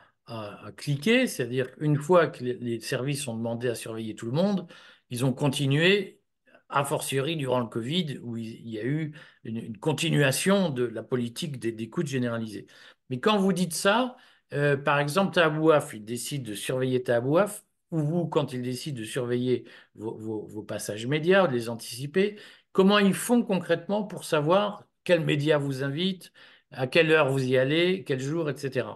cliquer, 0.76 1.26
c'est-à-dire 1.26 1.74
qu'une 1.74 1.96
fois 1.96 2.26
que 2.26 2.44
les, 2.44 2.80
services 2.80 3.26
ont 3.28 3.36
demandé 3.36 3.68
à 3.68 3.74
surveiller 3.74 4.14
tout 4.14 4.26
le 4.26 4.32
monde, 4.32 4.66
ils 5.10 5.24
ont 5.24 5.32
continué, 5.32 6.20
a 6.68 6.84
fortiori 6.84 7.36
durant 7.36 7.60
le 7.60 7.66
Covid, 7.66 8.18
où 8.22 8.36
il, 8.36 8.68
y 8.68 8.78
a 8.78 8.84
eu 8.84 9.14
une, 9.44 9.76
continuation 9.78 10.70
de 10.70 10.84
la 10.84 11.02
politique 11.02 11.58
des, 11.58 11.72
des 11.72 11.90
généralisées. 12.04 12.66
Mais 13.10 13.20
quand 13.20 13.38
vous 13.38 13.52
dites 13.54 13.74
ça, 13.74 14.16
euh, 14.52 14.76
par 14.76 14.98
exemple, 14.98 15.34
Tabouaf, 15.34 15.94
il 15.94 16.04
décide 16.04 16.42
de 16.42 16.54
surveiller 16.54 17.02
Tabouaf, 17.02 17.64
ou 17.90 18.00
vous, 18.00 18.26
quand 18.26 18.52
ils 18.52 18.62
décident 18.62 18.98
de 18.98 19.04
surveiller 19.04 19.64
vos, 19.94 20.62
passages 20.62 21.06
médias, 21.06 21.46
de 21.46 21.52
les 21.52 21.68
anticiper, 21.68 22.38
comment 22.72 22.98
ils 22.98 23.14
font 23.14 23.42
concrètement 23.42 24.04
pour 24.04 24.24
savoir 24.24 24.84
quels 25.04 25.24
médias 25.24 25.58
vous 25.58 25.82
invitent, 25.82 26.32
à 26.70 26.86
quelle 26.86 27.10
heure 27.10 27.30
vous 27.30 27.44
y 27.44 27.56
allez, 27.56 28.04
quel 28.04 28.20
jour, 28.20 28.50
etc. 28.50 28.88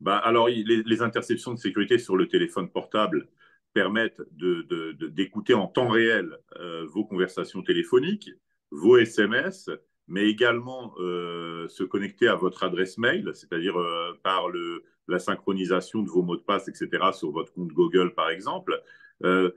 bah, 0.00 0.18
alors, 0.18 0.48
les, 0.48 1.02
interceptions 1.02 1.54
de 1.54 1.58
sécurité 1.58 1.98
sur 1.98 2.16
le 2.16 2.28
téléphone 2.28 2.70
portable 2.70 3.28
permettent 3.72 4.20
d'écouter 4.32 5.54
en 5.54 5.66
temps 5.66 5.88
réel 5.88 6.36
euh, 6.60 6.86
vos 6.86 7.04
conversations 7.04 7.62
téléphoniques, 7.62 8.30
vos 8.70 8.96
SMS, 8.96 9.70
mais 10.08 10.28
également 10.28 10.94
euh, 10.98 11.68
se 11.68 11.84
connecter 11.84 12.28
à 12.28 12.34
votre 12.34 12.64
adresse 12.64 12.98
mail, 12.98 13.30
c'est-à-dire 13.34 13.78
euh, 13.78 14.12
par 14.22 14.48
le, 14.48 14.84
la 15.08 15.18
synchronisation 15.18 16.02
de 16.02 16.08
vos 16.08 16.22
mots 16.22 16.36
de 16.36 16.42
passe, 16.42 16.68
etc., 16.68 17.12
sur 17.12 17.30
votre 17.30 17.52
compte 17.52 17.72
Google, 17.72 18.14
par 18.14 18.30
exemple. 18.30 18.82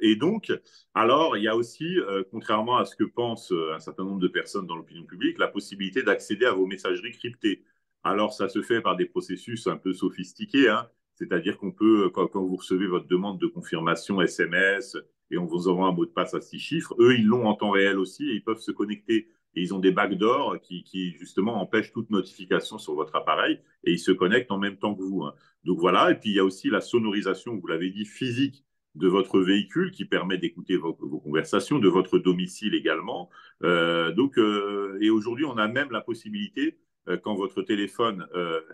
et 0.02 0.16
donc, 0.16 0.54
alors, 0.94 1.38
il 1.38 1.44
y 1.44 1.48
a 1.48 1.56
aussi, 1.56 1.98
contrairement 2.32 2.78
à 2.78 2.86
ce 2.86 2.96
que 2.96 3.04
pensent 3.04 3.52
un 3.74 3.80
certain 3.80 4.04
nombre 4.04 4.20
de 4.20 4.28
personnes 4.28 4.68
dans 4.68 4.76
l'opinion 4.76 5.06
publique, 5.06 5.40
la 5.40 5.48
possibilité 5.48 6.04
d'accéder 6.04 6.46
à 6.46 6.54
vos 6.54 6.68
messageries 6.68 7.14
cryptées. 7.14 7.64
Alors, 8.06 8.34
ça 8.34 8.48
se 8.48 8.62
fait 8.62 8.82
par 8.82 8.96
des 8.96 9.06
processus 9.06 9.66
un 9.66 9.78
peu 9.78 9.92
sophistiqués, 9.92 10.70
hein. 10.70 10.88
c'est-à-dire 11.16 11.58
qu'on 11.58 11.72
peut, 11.72 12.12
quand, 12.12 12.30
vous 12.36 12.56
recevez 12.56 12.86
votre 12.86 13.08
demande 13.08 13.40
de 13.40 13.48
confirmation 13.48 14.22
SMS 14.22 14.96
et 15.32 15.40
on 15.40 15.46
vous 15.46 15.68
envoie 15.68 15.88
un 15.88 15.92
mot 15.92 16.06
de 16.06 16.12
passe 16.12 16.36
à 16.36 16.42
six 16.42 16.60
chiffres, 16.60 16.96
eux, 17.00 17.16
ils 17.16 17.26
l'ont 17.26 17.48
en 17.48 17.56
temps 17.56 17.72
réel 17.72 17.98
aussi 17.98 18.30
et 18.30 18.34
ils 18.34 18.44
peuvent 18.44 18.60
se 18.60 18.72
connecter. 18.72 19.28
Et 19.56 19.62
ils 19.62 19.74
ont 19.74 19.80
des 19.80 19.92
backdoors 19.92 20.60
qui, 20.62 20.84
qui, 20.84 21.12
justement, 21.12 21.62
empêchent 21.62 21.92
toute 21.92 22.10
notification 22.10 22.78
sur 22.78 22.94
votre 22.94 23.16
appareil 23.16 23.60
et 23.84 23.94
ils 23.94 24.00
se 24.00 24.12
connectent 24.12 24.52
en 24.52 24.58
même 24.58 24.78
temps 24.78 24.96
que 24.96 25.02
vous. 25.02 25.24
Hein. 25.24 25.34
Donc 25.64 25.80
voilà, 25.80 26.12
et 26.12 26.16
puis 26.16 26.30
il 26.32 26.36
y 26.36 26.40
a 26.40 26.46
aussi 26.46 26.70
la 26.70 26.82
sonorisation, 26.82 27.56
vous 27.56 27.68
l'avez 27.68 27.90
dit, 27.90 28.06
physique 28.06 28.66
de 28.96 29.08
votre 29.08 29.42
véhicule 29.42 29.92
qui 29.92 30.06
permet 30.06 30.38
d'écouter 30.38 30.78
vos, 30.78 30.94
conversations, 30.94 31.80
de 31.80 31.88
votre 31.88 32.18
domicile 32.18 32.74
également. 32.74 33.30
Euh, 33.64 34.12
donc, 34.12 34.38
euh, 34.38 34.98
et 35.02 35.10
aujourd'hui, 35.10 35.46
on 35.46 35.58
a 35.58 35.68
même 35.68 35.92
la 35.92 36.02
possibilité 36.02 36.78
euh, 37.08 37.18
quand 37.18 37.36
votre 37.36 37.62
téléphone 37.62 38.26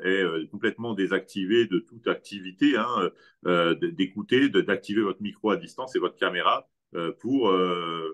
est 0.04 0.50
complètement 0.50 0.94
désactivé 0.94 1.66
de 1.66 1.80
toute 1.80 2.08
activité, 2.08 2.76
hein, 2.78 3.10
d'écouter, 3.82 4.50
d'activer 4.50 5.02
votre 5.02 5.22
micro 5.22 5.50
à 5.50 5.58
distance 5.58 5.96
et 5.96 6.00
votre 6.00 6.18
caméra 6.18 6.70
pour, 7.20 7.52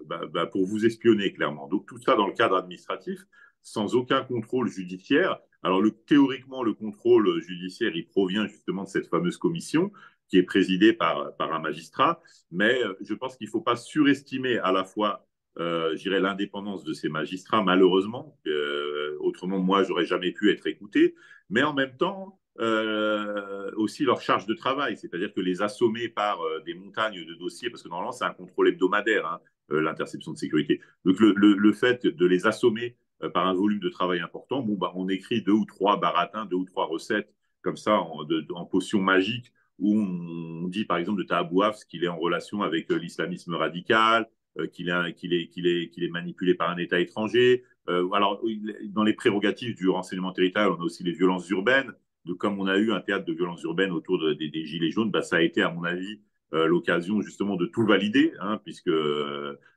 bah, 0.06 0.22
bah, 0.32 0.46
pour 0.46 0.66
vous 0.66 0.86
espionner 0.86 1.34
clairement. 1.34 1.68
Donc 1.68 1.88
tout 1.88 1.98
ça 1.98 2.16
dans 2.16 2.28
le 2.28 2.34
cadre 2.34 2.56
administratif, 2.56 3.20
sans 3.62 3.96
aucun 3.96 4.24
contrôle 4.24 4.70
judiciaire. 4.70 5.40
Alors 5.64 5.82
le, 5.82 5.92
théoriquement, 5.92 6.64
le 6.64 6.74
contrôle 6.74 7.42
judiciaire, 7.42 7.96
il 7.96 8.08
provient 8.08 8.48
justement 8.48 8.84
de 8.84 8.90
cette 8.90 9.08
fameuse 9.08 9.38
commission 9.38 9.92
qui 10.30 10.38
est 10.38 10.44
présidée 10.44 10.94
par, 10.94 11.36
par 11.38 11.54
un 11.54 11.60
magistrat, 11.60 12.22
mais 12.52 12.80
je 13.02 13.14
pense 13.14 13.38
qu'il 13.38 13.48
ne 13.48 13.52
faut 13.52 13.62
pas 13.62 13.76
surestimer 13.78 14.60
à 14.60 14.72
la 14.72 14.84
fois 14.84 15.28
euh, 15.60 15.96
j'irais 15.96 16.20
l'indépendance 16.20 16.84
de 16.84 16.94
ces 16.94 17.10
magistrats, 17.10 17.64
malheureusement. 17.64 18.38
Euh, 18.48 19.18
autrement, 19.20 19.60
moi, 19.60 19.84
j'aurais 19.84 20.06
jamais 20.06 20.32
pu 20.32 20.52
être 20.52 20.68
écouté. 20.68 21.16
Mais 21.50 21.64
en 21.64 21.74
même 21.74 21.96
temps, 21.98 22.40
euh, 22.60 23.72
aussi 23.76 24.04
leur 24.04 24.22
charge 24.22 24.48
de 24.48 24.56
travail, 24.56 24.98
c'est-à-dire 24.98 25.32
que 25.32 25.42
les 25.42 25.62
assommer 25.62 26.10
par 26.10 26.42
euh, 26.42 26.60
des 26.66 26.74
montagnes 26.74 27.24
de 27.24 27.34
dossiers, 27.36 27.70
parce 27.70 27.84
que 27.84 27.90
normalement, 27.90 28.12
c'est 28.12 28.26
un 28.26 28.34
contrôle 28.34 28.70
hebdomadaire, 28.70 29.28
hein, 29.28 29.40
euh, 29.72 29.82
l'interception 29.82 30.32
de 30.32 30.38
sécurité. 30.38 30.82
Donc, 31.06 31.20
le, 31.20 31.34
le, 31.36 31.54
le, 31.54 31.74
fait 31.74 32.08
de 32.08 32.26
les 32.26 32.48
assommer 32.48 32.98
par 33.34 33.48
un 33.48 33.54
volume 33.54 33.80
de 33.80 33.90
travail 33.90 34.22
important, 34.22 34.62
bon, 34.62 34.76
bah, 34.76 34.92
on 34.96 35.08
écrit 35.08 35.44
deux 35.44 35.52
ou 35.52 35.66
trois 35.66 36.00
baratins, 36.00 36.46
deux 36.46 36.56
ou 36.56 36.66
trois 36.66 36.86
recettes 36.86 37.32
comme 37.62 37.78
ça 37.78 38.00
en, 38.00 38.24
de, 38.24 38.46
en 38.54 38.66
potion 38.66 39.02
magique 39.02 39.52
où 39.80 39.96
on 39.96 40.68
dit 40.68 40.86
par 40.86 40.98
exemple 40.98 41.20
de 41.20 41.28
Tahabouaf 41.28 41.86
qu'il 41.86 42.04
est 42.04 42.08
en 42.08 42.18
relation 42.18 42.64
avec 42.64 42.90
l'islamisme 42.92 43.54
radical, 43.54 44.28
qu'il 44.74 44.90
est, 44.90 45.14
qu'il 45.14 45.34
est, 45.34 45.48
qu'il 45.50 45.68
est, 45.68 45.90
qu'il 45.90 46.04
est 46.04 46.10
manipulé 46.10 46.56
par 46.56 46.72
un 46.72 46.78
État 46.78 47.00
étranger. 47.00 47.64
Alors, 47.88 48.42
dans 48.90 49.04
les 49.04 49.14
prérogatives 49.14 49.76
du 49.76 49.88
renseignement 49.88 50.32
territorial, 50.32 50.72
on 50.72 50.82
a 50.82 50.84
aussi 50.84 51.04
les 51.04 51.12
violences 51.12 51.48
urbaines. 51.50 51.94
Comme 52.36 52.60
on 52.60 52.68
a 52.68 52.78
eu 52.78 52.92
un 52.92 53.02
théâtre 53.02 53.26
de 53.26 53.34
violences 53.34 53.64
urbaines 53.64 53.92
autour 53.92 54.20
des, 54.36 54.66
Gilets 54.66 54.92
jaunes, 54.92 55.12
bah, 55.12 55.22
ça 55.22 55.38
a 55.38 55.42
été, 55.42 55.62
à 55.62 55.70
mon 55.70 55.84
avis, 55.84 56.20
euh, 56.54 56.66
l'occasion 56.66 57.22
justement 57.22 57.56
de 57.56 57.66
tout 57.66 57.86
valider, 57.86 58.34
hein, 58.40 58.60
puisque 58.64 58.92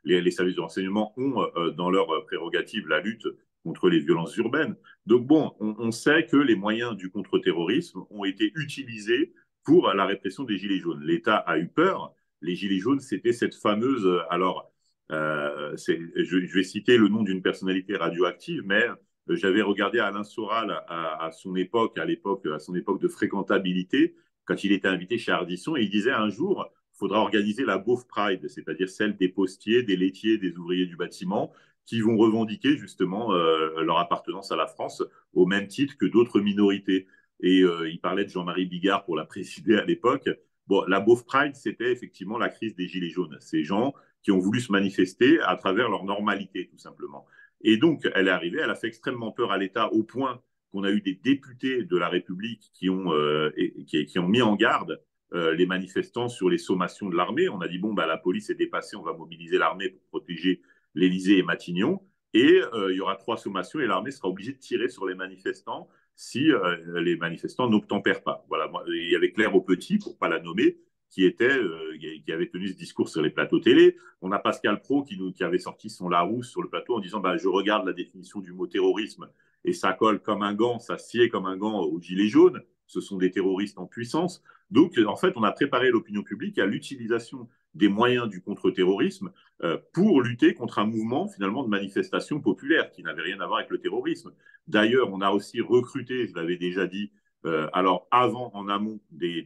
les, 0.04 0.30
services 0.30 0.56
de 0.56 0.60
renseignement 0.60 1.12
ont 1.16 1.46
dans 1.76 1.90
leurs 1.90 2.24
prérogatives 2.26 2.88
la 2.88 3.00
lutte 3.00 3.26
contre 3.64 3.88
les 3.88 4.00
violences 4.00 4.36
urbaines. 4.36 4.76
Donc 5.06 5.26
bon, 5.26 5.52
on, 5.60 5.90
sait 5.90 6.26
que 6.26 6.36
les 6.36 6.54
moyens 6.54 6.96
du 6.96 7.10
contre-terrorisme 7.10 8.04
ont 8.10 8.24
été 8.24 8.52
utilisés 8.54 9.32
pour 9.64 9.92
la 9.92 10.06
répression 10.06 10.44
des 10.44 10.56
Gilets 10.56 10.78
jaunes. 10.78 11.02
L'État 11.02 11.36
a 11.36 11.58
eu 11.58 11.68
peur. 11.68 12.14
Les 12.40 12.54
Gilets 12.54 12.78
jaunes, 12.78 13.00
c'était 13.00 13.32
cette 13.32 13.54
fameuse, 13.54 14.08
alors 14.30 14.70
euh, 15.10 15.76
je, 15.76 16.54
vais 16.54 16.62
citer 16.62 16.96
le 16.96 17.08
nom 17.08 17.22
d'une 17.22 17.42
personnalité 17.42 17.96
radioactive, 17.96 18.62
mais 18.64 18.84
euh, 18.84 18.94
j'avais 19.36 19.62
regardé 19.62 19.98
Alain 19.98 20.24
Soral 20.24 20.84
à, 20.88 21.30
son 21.32 21.56
époque, 21.56 21.98
à 21.98 22.04
l'époque, 22.04 22.46
à 22.46 22.58
son 22.58 22.74
époque 22.74 23.00
de 23.00 23.08
fréquentabilité, 23.08 24.14
quand 24.44 24.64
il 24.64 24.72
était 24.72 24.88
invité 24.88 25.18
chez 25.18 25.32
Ardisson, 25.32 25.76
et 25.76 25.82
il 25.82 25.90
disait 25.90 26.12
un 26.12 26.28
jour, 26.28 26.66
il 26.94 26.98
faudra 26.98 27.20
organiser 27.20 27.64
la 27.64 27.78
Beauf 27.78 28.06
Pride, 28.06 28.48
c'est-à-dire 28.48 28.88
celle 28.88 29.16
des 29.16 29.28
postiers, 29.28 29.82
des 29.82 29.96
laitiers, 29.96 30.38
des 30.38 30.56
ouvriers 30.56 30.86
du 30.86 30.96
bâtiment, 30.96 31.52
qui 31.86 32.00
vont 32.00 32.16
revendiquer 32.16 32.76
justement 32.76 33.32
euh, 33.32 33.82
leur 33.82 33.98
appartenance 33.98 34.52
à 34.52 34.56
la 34.56 34.66
France 34.66 35.02
au 35.32 35.46
même 35.46 35.66
titre 35.66 35.96
que 35.96 36.06
d'autres 36.06 36.40
minorités. 36.40 37.06
Et 37.42 37.60
il 37.60 37.98
parlait 38.02 38.24
de 38.24 38.28
Jean-Marie 38.28 38.66
Bigard 38.66 39.04
pour 39.04 39.16
la 39.16 39.24
présider 39.24 39.76
à 39.76 39.84
l'époque. 39.86 40.28
Bon, 40.66 40.84
la 40.86 41.00
Beauf 41.00 41.24
Pride, 41.24 41.56
c'était 41.56 41.90
effectivement 41.90 42.36
la 42.36 42.50
crise 42.50 42.76
des 42.76 42.86
Gilets 42.86 43.08
jaunes. 43.08 43.36
Ces 43.40 43.64
gens 43.64 43.94
qui 44.22 44.30
ont 44.30 44.38
voulu 44.38 44.60
se 44.60 44.70
manifester 44.70 45.40
à 45.40 45.56
travers 45.56 45.88
leur 45.88 46.04
normalité, 46.04 46.68
tout 46.70 46.78
simplement. 46.78 47.26
Et 47.62 47.76
donc, 47.76 48.08
elle 48.14 48.28
est 48.28 48.32
arrivée, 48.32 48.60
elle 48.62 48.70
a 48.70 48.74
fait 48.74 48.86
extrêmement 48.86 49.32
peur 49.32 49.52
à 49.52 49.58
l'État 49.58 49.92
au 49.92 50.02
point 50.02 50.42
qu'on 50.72 50.84
a 50.84 50.90
eu 50.90 51.00
des 51.00 51.14
députés 51.14 51.84
de 51.84 51.96
la 51.96 52.08
République 52.08 52.70
qui 52.72 52.88
ont, 52.88 53.12
euh, 53.12 53.50
qui, 53.86 54.18
ont 54.18 54.28
mis 54.28 54.42
en 54.42 54.54
garde 54.54 55.02
euh, 55.32 55.54
les 55.54 55.66
manifestants 55.66 56.28
sur 56.28 56.48
les 56.48 56.58
sommations 56.58 57.08
de 57.08 57.16
l'armée. 57.16 57.48
On 57.48 57.60
a 57.60 57.68
dit, 57.68 57.78
bon, 57.78 57.92
bah, 57.92 58.06
la 58.06 58.16
police 58.16 58.50
est 58.50 58.54
dépassée, 58.54 58.96
on 58.96 59.02
va 59.02 59.12
mobiliser 59.12 59.58
l'armée 59.58 59.90
pour 59.90 60.02
protéger 60.08 60.62
l'Élysée 60.94 61.38
et 61.38 61.42
Matignon. 61.42 62.00
Et 62.32 62.60
euh, 62.72 62.92
il 62.92 62.96
y 62.96 63.00
aura 63.00 63.16
trois 63.16 63.36
sommations 63.36 63.80
et 63.80 63.86
l'armée 63.86 64.12
sera 64.12 64.28
obligée 64.28 64.52
de 64.52 64.58
tirer 64.58 64.88
sur 64.88 65.06
les 65.06 65.14
manifestants 65.14 65.88
si 66.14 66.50
les 66.96 67.16
manifestants 67.16 67.70
n'obtempèrent 67.70 68.22
pas. 68.22 68.44
Voilà, 68.50 68.70
il 68.88 69.10
y 69.10 69.16
avait 69.16 69.32
Claire 69.32 69.54
au 69.54 69.62
petit, 69.62 69.96
pour 69.96 70.18
pas 70.18 70.28
la 70.28 70.38
nommer, 70.38 70.76
qui 71.10 71.24
était, 71.24 71.58
euh, 71.58 71.96
qui 71.98 72.32
avait 72.32 72.48
tenu 72.48 72.68
ce 72.68 72.76
discours 72.76 73.08
sur 73.08 73.20
les 73.20 73.30
plateaux 73.30 73.58
télé. 73.58 73.96
On 74.22 74.32
a 74.32 74.38
Pascal 74.38 74.80
Pro 74.80 75.02
qui, 75.02 75.18
qui 75.32 75.44
avait 75.44 75.58
sorti 75.58 75.90
son 75.90 76.08
Larousse 76.08 76.48
sur 76.48 76.62
le 76.62 76.68
plateau 76.68 76.96
en 76.96 77.00
disant 77.00 77.20
bah, 77.20 77.36
Je 77.36 77.48
regarde 77.48 77.86
la 77.86 77.92
définition 77.92 78.40
du 78.40 78.52
mot 78.52 78.66
terrorisme 78.66 79.28
et 79.64 79.72
ça 79.72 79.92
colle 79.92 80.20
comme 80.20 80.42
un 80.42 80.54
gant, 80.54 80.78
ça 80.78 80.98
sied 80.98 81.28
comme 81.28 81.46
un 81.46 81.56
gant 81.56 81.80
aux 81.80 82.00
gilets 82.00 82.28
jaunes. 82.28 82.62
Ce 82.86 83.00
sont 83.00 83.18
des 83.18 83.30
terroristes 83.30 83.78
en 83.78 83.86
puissance. 83.86 84.42
Donc, 84.70 84.98
en 85.04 85.16
fait, 85.16 85.32
on 85.36 85.42
a 85.42 85.52
préparé 85.52 85.90
l'opinion 85.90 86.22
publique 86.22 86.58
à 86.58 86.66
l'utilisation 86.66 87.48
des 87.74 87.88
moyens 87.88 88.28
du 88.28 88.40
contre-terrorisme 88.40 89.30
euh, 89.62 89.78
pour 89.92 90.22
lutter 90.22 90.54
contre 90.54 90.78
un 90.80 90.86
mouvement 90.86 91.28
finalement 91.28 91.62
de 91.62 91.68
manifestation 91.68 92.40
populaire 92.40 92.90
qui 92.90 93.02
n'avait 93.02 93.22
rien 93.22 93.40
à 93.40 93.46
voir 93.46 93.58
avec 93.58 93.70
le 93.70 93.78
terrorisme. 93.78 94.32
D'ailleurs, 94.66 95.12
on 95.12 95.20
a 95.20 95.30
aussi 95.30 95.60
recruté, 95.60 96.26
je 96.26 96.34
l'avais 96.34 96.56
déjà 96.56 96.86
dit, 96.86 97.12
euh, 97.46 97.68
alors 97.72 98.08
avant, 98.10 98.50
en 98.54 98.68
amont, 98.68 99.00
des, 99.10 99.44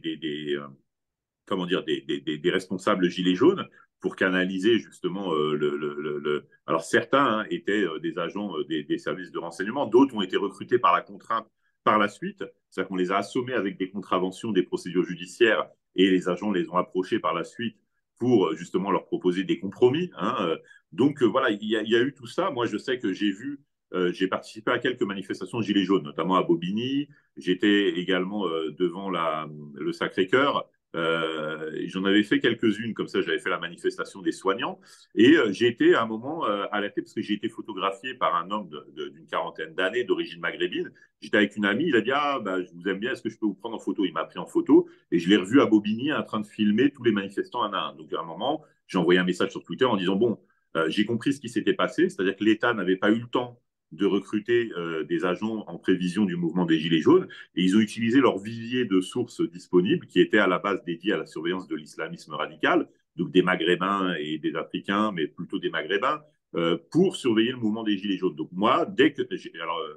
comment 1.45 1.65
dire, 1.65 1.83
des, 1.83 2.01
des, 2.01 2.37
des, 2.37 2.51
responsables 2.51 3.09
gilets 3.09 3.35
jaunes 3.35 3.67
pour 3.99 4.15
canaliser 4.15 4.79
justement 4.79 5.33
euh, 5.33 5.55
le, 5.55 5.77
le, 5.77 6.19
le, 6.19 6.47
Alors 6.67 6.83
certains 6.83 7.39
hein, 7.39 7.45
étaient 7.49 7.83
euh, 7.83 7.99
des 7.99 8.17
agents 8.17 8.57
euh, 8.57 8.63
des, 8.65 8.83
des, 8.83 8.97
services 8.97 9.31
de 9.31 9.39
renseignement, 9.39 9.85
d'autres 9.85 10.15
ont 10.15 10.21
été 10.21 10.37
recrutés 10.37 10.79
par 10.79 10.93
la 10.93 11.01
contrainte 11.01 11.47
par 11.83 11.99
la 11.99 12.07
suite, 12.07 12.43
c'est-à-dire 12.69 12.89
qu'on 12.89 12.95
les 12.95 13.11
a 13.11 13.17
assommés 13.17 13.53
avec 13.53 13.77
des 13.77 13.89
contraventions 13.89 14.51
des 14.51 14.63
procédures 14.63 15.05
judiciaires 15.05 15.67
et 15.95 16.09
les 16.09 16.27
agents 16.29 16.51
les 16.51 16.67
ont 16.69 16.77
approchés 16.77 17.19
par 17.19 17.33
la 17.33 17.43
suite 17.43 17.77
pour 18.17 18.55
justement 18.55 18.89
leur 18.89 19.05
proposer 19.05 19.43
des 19.43 19.59
compromis. 19.59 20.09
Hein. 20.17 20.57
Donc 20.93 21.21
voilà, 21.21 21.51
il 21.51 21.61
y, 21.61 21.73
y, 21.73 21.95
a, 21.95 22.01
eu 22.01 22.13
tout 22.13 22.25
ça. 22.25 22.49
Moi, 22.49 22.65
je 22.65 22.77
sais 22.77 22.97
que 22.97 23.13
j'ai 23.13 23.31
vu, 23.31 23.59
euh, 23.93 24.11
j'ai 24.11 24.27
participé 24.27 24.71
à 24.71 24.79
quelques 24.79 25.03
manifestations 25.03 25.61
Gilets 25.61 25.83
jaunes, 25.83 26.03
notamment 26.03 26.35
à 26.35 26.43
Bobigny. 26.43 27.07
J'étais 27.37 27.89
également 27.97 28.47
euh, 28.47 28.71
devant 28.77 29.09
la, 29.09 29.47
le 29.73 29.91
Sacré-Cœur. 29.93 30.69
Euh, 30.95 31.71
J'en 31.87 32.05
avais 32.05 32.23
fait 32.23 32.39
quelques-unes, 32.39 32.93
comme 32.93 33.07
ça 33.07 33.21
j'avais 33.21 33.39
fait 33.39 33.49
la 33.49 33.59
manifestation 33.59 34.21
des 34.21 34.31
soignants. 34.31 34.79
Et 35.13 35.35
euh, 35.37 35.51
j'ai 35.51 35.67
été 35.67 35.93
à 35.93 36.03
un 36.03 36.05
moment 36.05 36.45
euh, 36.45 36.65
alerté 36.71 37.01
parce 37.01 37.13
que 37.13 37.21
j'ai 37.21 37.33
été 37.33 37.49
photographié 37.49 38.13
par 38.15 38.35
un 38.35 38.49
homme 38.49 38.69
d'une 38.95 39.27
quarantaine 39.27 39.75
d'années 39.75 40.03
d'origine 40.03 40.39
maghrébine. 40.39 40.91
J'étais 41.21 41.37
avec 41.37 41.55
une 41.55 41.65
amie, 41.65 41.85
il 41.87 41.95
a 41.95 42.01
dit 42.01 42.11
Ah, 42.13 42.39
bah, 42.39 42.61
je 42.61 42.71
vous 42.73 42.87
aime 42.87 42.99
bien, 42.99 43.11
est-ce 43.11 43.21
que 43.21 43.29
je 43.29 43.37
peux 43.37 43.45
vous 43.45 43.53
prendre 43.53 43.75
en 43.75 43.79
photo? 43.79 44.05
Il 44.05 44.13
m'a 44.13 44.25
pris 44.25 44.39
en 44.39 44.45
photo 44.45 44.87
et 45.11 45.19
je 45.19 45.29
l'ai 45.29 45.37
revu 45.37 45.61
à 45.61 45.65
Bobigny 45.65 46.13
en 46.13 46.23
train 46.23 46.39
de 46.39 46.47
filmer 46.47 46.91
tous 46.91 47.03
les 47.03 47.11
manifestants 47.11 47.63
un 47.63 47.73
à 47.73 47.79
un. 47.79 47.95
Donc 47.95 48.11
à 48.13 48.21
un 48.21 48.25
moment, 48.25 48.63
j'ai 48.87 48.97
envoyé 48.97 49.19
un 49.19 49.25
message 49.25 49.51
sur 49.51 49.63
Twitter 49.63 49.85
en 49.85 49.97
disant 49.97 50.15
Bon, 50.15 50.39
euh, 50.75 50.89
j'ai 50.89 51.05
compris 51.05 51.33
ce 51.33 51.39
qui 51.39 51.49
s'était 51.49 51.73
passé, 51.73 52.09
c'est-à-dire 52.09 52.35
que 52.35 52.43
l'État 52.43 52.73
n'avait 52.73 52.97
pas 52.97 53.09
eu 53.09 53.19
le 53.19 53.27
temps 53.27 53.59
de 53.91 54.05
recruter 54.05 54.71
euh, 54.77 55.03
des 55.03 55.25
agents 55.25 55.63
en 55.67 55.77
prévision 55.77 56.25
du 56.25 56.35
mouvement 56.35 56.65
des 56.65 56.79
Gilets 56.79 57.01
jaunes. 57.01 57.27
Et 57.55 57.63
ils 57.63 57.75
ont 57.75 57.79
utilisé 57.79 58.19
leur 58.19 58.37
vivier 58.39 58.85
de 58.85 59.01
sources 59.01 59.41
disponibles, 59.41 60.05
qui 60.07 60.19
était 60.19 60.39
à 60.39 60.47
la 60.47 60.59
base 60.59 60.83
dédié 60.83 61.13
à 61.13 61.17
la 61.17 61.25
surveillance 61.25 61.67
de 61.67 61.75
l'islamisme 61.75 62.33
radical, 62.33 62.87
donc 63.15 63.31
des 63.31 63.41
Maghrébins 63.41 64.15
et 64.19 64.37
des 64.37 64.55
Africains, 64.55 65.11
mais 65.11 65.27
plutôt 65.27 65.59
des 65.59 65.69
Maghrébins, 65.69 66.21
euh, 66.55 66.77
pour 66.91 67.15
surveiller 67.15 67.51
le 67.51 67.57
mouvement 67.57 67.83
des 67.83 67.97
Gilets 67.97 68.17
jaunes. 68.17 68.35
Donc 68.35 68.49
moi, 68.51 68.85
dès 68.85 69.13
que... 69.13 69.21
Alors, 69.61 69.79
euh, 69.79 69.93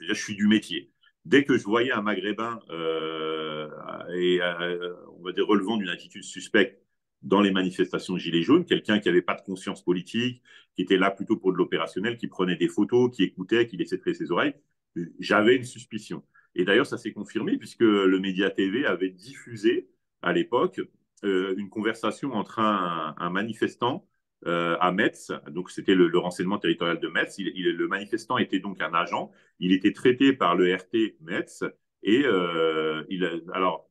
je 0.00 0.14
suis 0.14 0.34
du 0.34 0.46
métier. 0.46 0.90
dès 1.24 1.44
que 1.44 1.58
je 1.58 1.64
voyais 1.64 1.92
un 1.92 2.02
Maghrébin 2.02 2.60
et 4.14 4.40
on 4.40 5.22
va 5.22 5.32
dire 5.32 5.46
relevant 5.46 5.76
d'une 5.76 5.90
attitude 5.90 6.24
suspecte 6.24 6.80
dans 7.22 7.40
les 7.40 7.50
manifestations 7.50 8.16
Gilets 8.16 8.42
jaunes, 8.42 8.64
quelqu'un 8.64 9.00
qui 9.00 9.08
n'avait 9.08 9.22
pas 9.22 9.34
de 9.34 9.42
conscience 9.42 9.82
politique, 9.82 10.42
qui 10.74 10.82
était 10.82 10.96
là 10.96 11.10
plutôt 11.10 11.36
pour 11.36 11.52
de 11.52 11.58
l'opérationnel, 11.58 12.16
qui 12.16 12.28
prenait 12.28 12.56
des 12.56 12.68
photos, 12.68 13.10
qui 13.14 13.24
écoutait, 13.24 13.66
qui 13.66 13.76
laissait 13.76 13.98
traiter 13.98 14.18
ses 14.18 14.30
oreilles, 14.30 14.54
j'avais 15.18 15.56
une 15.56 15.64
suspicion. 15.64 16.22
Et 16.54 16.64
d'ailleurs, 16.64 16.86
ça 16.86 16.98
s'est 16.98 17.12
confirmé 17.12 17.56
puisque 17.56 17.80
le 17.80 18.18
Média 18.18 18.50
TV 18.50 18.86
avait 18.86 19.10
diffusé 19.10 19.88
à 20.22 20.32
l'époque 20.32 20.80
euh, 21.24 21.54
une 21.56 21.68
conversation 21.68 22.32
entre 22.32 22.60
un, 22.60 23.30
manifestant 23.30 24.06
euh, 24.46 24.76
à 24.80 24.92
Metz, 24.92 25.32
donc 25.50 25.70
c'était 25.70 25.94
le, 25.94 26.16
renseignement 26.16 26.58
territorial 26.58 27.00
de 27.00 27.08
Metz. 27.08 27.36
le 27.38 27.88
manifestant 27.88 28.38
était 28.38 28.60
donc 28.60 28.80
un 28.80 28.94
agent, 28.94 29.32
il 29.58 29.72
était 29.72 29.92
traité 29.92 30.32
par 30.32 30.54
le 30.54 30.72
RT 30.72 31.16
Metz 31.20 31.64
et 32.04 32.24
euh, 32.24 33.02
il, 33.08 33.24
alors 33.52 33.87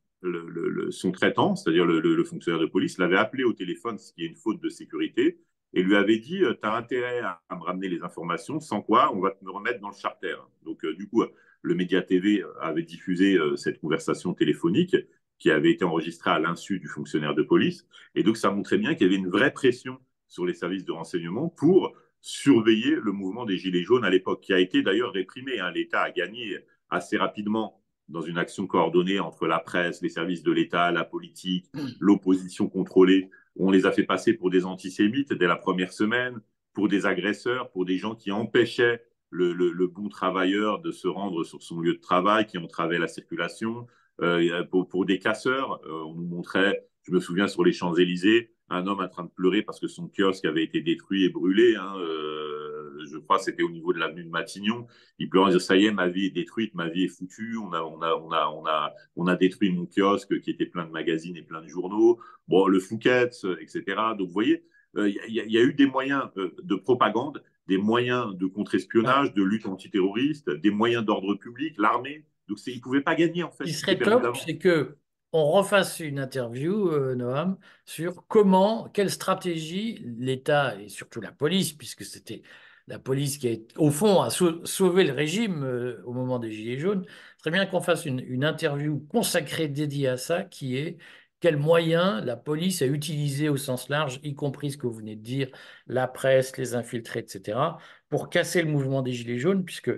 son 0.91 1.11
traitant, 1.11 1.55
c'est-à-dire 1.55 1.85
le, 1.85 2.23
fonctionnaire 2.23 2.61
de 2.61 2.65
police, 2.65 2.97
l'avait 2.97 3.17
appelé 3.17 3.43
au 3.43 3.53
téléphone, 3.53 3.97
ce 3.97 4.13
qui 4.13 4.23
est 4.23 4.27
une 4.27 4.35
faute 4.35 4.61
de 4.61 4.69
sécurité, 4.69 5.39
et 5.73 5.83
lui 5.83 5.95
avait 5.95 6.17
dit 6.17 6.39
Tu 6.39 6.67
as 6.67 6.75
intérêt 6.75 7.19
à, 7.19 7.41
me 7.51 7.63
ramener 7.63 7.89
les 7.89 8.01
informations, 8.01 8.59
sans 8.59 8.81
quoi 8.81 9.15
on 9.15 9.19
va 9.19 9.31
te 9.31 9.43
me 9.43 9.51
remettre 9.51 9.79
dans 9.79 9.89
le 9.89 9.95
charter. 9.95 10.35
Donc, 10.63 10.85
du 10.85 11.07
coup, 11.07 11.23
le 11.61 11.75
Média 11.75 12.01
TV 12.01 12.43
avait 12.61 12.83
diffusé 12.83 13.37
cette 13.55 13.79
conversation 13.79 14.33
téléphonique 14.33 14.95
qui 15.39 15.51
avait 15.51 15.71
été 15.71 15.85
enregistrée 15.85 16.31
à 16.31 16.39
l'insu 16.39 16.79
du 16.79 16.87
fonctionnaire 16.87 17.35
de 17.35 17.43
police. 17.43 17.85
Et 18.15 18.23
donc, 18.23 18.37
ça 18.37 18.49
montrait 18.49 18.77
bien 18.77 18.95
qu'il 18.95 19.07
y 19.07 19.09
avait 19.09 19.19
une 19.19 19.29
vraie 19.29 19.53
pression 19.53 19.99
sur 20.27 20.45
les 20.45 20.53
services 20.53 20.85
de 20.85 20.91
renseignement 20.91 21.49
pour 21.49 21.93
surveiller 22.21 22.95
le 22.95 23.11
mouvement 23.11 23.45
des 23.45 23.57
Gilets 23.57 23.83
jaunes 23.83 24.03
à 24.03 24.09
l'époque, 24.09 24.41
qui 24.41 24.53
a 24.53 24.59
été 24.59 24.81
d'ailleurs 24.81 25.13
réprimé. 25.13 25.59
Hein. 25.59 25.71
L'État 25.71 26.01
a 26.01 26.11
gagné 26.11 26.57
assez 26.89 27.17
rapidement 27.17 27.81
dans 28.09 28.21
une 28.21 28.37
action 28.37 28.67
coordonnée 28.67 29.19
entre 29.19 29.47
la 29.47 29.59
presse, 29.59 30.01
les 30.01 30.09
services 30.09 30.43
de 30.43 30.51
l'État, 30.51 30.91
la 30.91 31.03
politique, 31.03 31.69
l'opposition 31.99 32.69
contrôlée. 32.69 33.29
On 33.55 33.71
les 33.71 33.85
a 33.85 33.91
fait 33.91 34.03
passer 34.03 34.33
pour 34.33 34.49
des 34.49 34.65
antisémites 34.65 35.33
dès 35.33 35.47
la 35.47 35.55
première 35.55 35.91
semaine, 35.91 36.39
pour 36.73 36.87
des 36.87 37.05
agresseurs, 37.05 37.69
pour 37.71 37.85
des 37.85 37.97
gens 37.97 38.15
qui 38.15 38.31
empêchaient 38.31 39.03
le, 39.29 39.87
bon 39.87 40.09
travailleur 40.09 40.79
de 40.79 40.91
se 40.91 41.07
rendre 41.07 41.43
sur 41.43 41.61
son 41.61 41.81
lieu 41.81 41.93
de 41.93 41.99
travail, 41.99 42.45
qui 42.45 42.57
entravaient 42.57 42.99
la 42.99 43.07
circulation. 43.07 43.87
Euh, 44.21 44.63
pour, 44.63 45.05
des 45.05 45.19
casseurs, 45.19 45.79
euh, 45.85 46.03
on 46.05 46.15
nous 46.15 46.25
montrait, 46.25 46.87
je 47.03 47.11
me 47.11 47.19
souviens 47.19 47.47
sur 47.47 47.63
les 47.63 47.73
Champs-Élysées, 47.73 48.51
un 48.69 48.87
homme 48.87 48.99
en 48.99 49.07
train 49.07 49.23
de 49.23 49.29
pleurer 49.29 49.61
parce 49.61 49.79
que 49.79 49.87
son 49.87 50.07
kiosque 50.07 50.45
avait 50.45 50.63
été 50.63 50.81
détruit 50.81 51.25
et 51.25 51.29
brûlé. 51.29 51.75
Hein, 51.75 51.93
euh, 51.99 52.56
je 53.05 53.17
crois, 53.17 53.39
c'était 53.39 53.63
au 53.63 53.69
niveau 53.69 53.93
de 53.93 53.99
l'avenue 53.99 54.23
de 54.23 54.29
Matignon. 54.29 54.87
Il 55.19 55.29
pleurait 55.29 55.47
en 55.47 55.49
disant, 55.49 55.59
ça 55.59 55.77
y 55.77 55.85
est, 55.85 55.91
ma 55.91 56.07
vie 56.07 56.25
est 56.25 56.31
détruite, 56.31 56.73
ma 56.75 56.89
vie 56.89 57.05
est 57.05 57.07
foutue. 57.07 57.57
On 57.57 57.73
a, 57.73 57.81
on 57.81 58.01
a, 58.01 58.15
on 58.15 58.31
a, 58.31 58.49
on 58.49 58.65
a, 58.65 58.93
on 59.15 59.27
a 59.27 59.35
détruit 59.35 59.71
mon 59.71 59.85
kiosque 59.85 60.39
qui 60.41 60.51
était 60.51 60.65
plein 60.65 60.85
de 60.85 60.91
magazines 60.91 61.35
et 61.35 61.43
plein 61.43 61.61
de 61.61 61.67
journaux. 61.67 62.19
Bon, 62.47 62.67
le 62.67 62.79
Fouquet, 62.79 63.29
etc. 63.61 63.83
Donc, 64.17 64.27
vous 64.27 64.33
voyez, 64.33 64.63
il 64.95 65.17
y, 65.27 65.57
a 65.57 65.61
eu 65.61 65.73
des 65.73 65.85
moyens 65.85 66.23
de 66.35 66.75
propagande, 66.75 67.43
des 67.67 67.77
moyens 67.77 68.35
de 68.35 68.47
contre-espionnage, 68.47 69.33
de 69.33 69.43
lutte 69.43 69.65
antiterroriste, 69.65 70.49
des 70.49 70.71
moyens 70.71 71.05
d'ordre 71.05 71.35
public, 71.35 71.75
l'armée. 71.77 72.25
Donc, 72.47 72.57
il 72.65 72.77
ne 72.77 72.81
pouvait 72.81 73.01
pas 73.01 73.15
gagner, 73.15 73.43
en 73.43 73.51
fait. 73.51 73.65
Qui 73.65 73.73
serait 73.73 73.97
top, 73.97 74.35
c'est 74.37 74.57
que 74.57 74.97
on 75.33 75.51
refasse 75.51 75.99
une 75.99 76.19
interview, 76.19 76.89
euh, 76.89 77.15
Noam, 77.15 77.57
sur 77.85 78.25
comment, 78.27 78.89
quelle 78.89 79.11
stratégie 79.11 80.01
l'État 80.17 80.79
et 80.79 80.87
surtout 80.87 81.19
la 81.19 81.31
police, 81.31 81.73
puisque 81.73 82.05
c'était 82.05 82.43
la 82.87 82.99
police 82.99 83.37
qui, 83.37 83.49
a, 83.49 83.55
au 83.77 83.91
fond, 83.91 84.21
a 84.21 84.29
sauvé 84.29 85.03
le 85.03 85.13
régime 85.13 85.63
euh, 85.63 86.01
au 86.05 86.13
moment 86.13 86.39
des 86.39 86.51
Gilets 86.51 86.79
jaunes. 86.79 87.05
Très 87.39 87.51
bien 87.51 87.65
qu'on 87.65 87.81
fasse 87.81 88.05
une, 88.05 88.19
une, 88.19 88.45
interview 88.45 88.99
consacrée 89.09 89.67
dédiée 89.67 90.07
à 90.07 90.17
ça, 90.17 90.43
qui 90.43 90.77
est 90.77 90.97
quels 91.39 91.57
moyens 91.57 92.23
la 92.25 92.35
police 92.35 92.81
a 92.81 92.87
utilisé 92.87 93.49
au 93.49 93.57
sens 93.57 93.89
large, 93.89 94.19
y 94.23 94.33
compris 94.33 94.71
ce 94.71 94.77
que 94.77 94.87
vous 94.87 94.93
venez 94.93 95.15
de 95.15 95.21
dire, 95.21 95.49
la 95.87 96.07
presse, 96.07 96.57
les 96.57 96.75
infiltrés, 96.75 97.19
etc., 97.19 97.77
pour 98.09 98.29
casser 98.29 98.61
le 98.61 98.71
mouvement 98.71 99.01
des 99.01 99.13
Gilets 99.13 99.37
jaunes, 99.39 99.63
puisque 99.65 99.91